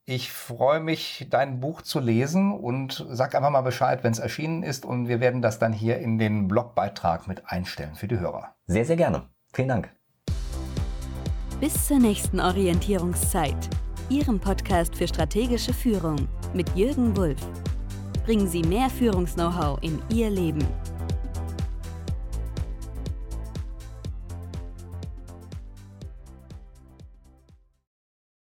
Ich 0.05 0.31
freue 0.31 0.79
mich, 0.79 1.27
dein 1.31 1.59
Buch 1.59 1.81
zu 1.81 2.01
lesen 2.01 2.53
und 2.53 3.07
sag 3.09 3.35
einfach 3.35 3.49
mal 3.49 3.63
Bescheid, 3.63 4.05
wenn 4.05 4.13
es 4.13 4.19
erschienen 4.19 4.63
ist 4.63 4.85
und 4.85 5.09
wir 5.09 5.21
werden 5.21 5.41
das 5.41 5.59
dann 5.59 5.73
hier 5.73 5.99
in 5.99 6.19
den 6.19 6.49
Blogbeitrag 6.49 7.27
mit 7.27 7.51
einstellen 7.51 7.95
für 7.95 8.09
die 8.09 8.19
Hörer. 8.19 8.55
Sehr, 8.67 8.85
sehr 8.85 8.97
gerne. 8.97 9.31
Vielen 9.55 9.69
Dank. 9.69 9.89
Bis 11.61 11.87
zur 11.87 11.99
nächsten 11.99 12.41
Orientierungszeit. 12.41 13.57
Ihrem 14.11 14.39
Podcast 14.39 14.95
für 14.95 15.09
strategische 15.09 15.73
Führung 15.73 16.29
mit 16.53 16.69
Jürgen 16.77 17.17
Wulff. 17.17 17.41
Bringen 18.27 18.49
Sie 18.49 18.61
mehr 18.61 18.91
Führungs-Know-how 18.91 19.79
in 19.81 20.03
Ihr 20.11 20.29
Leben. 20.29 20.63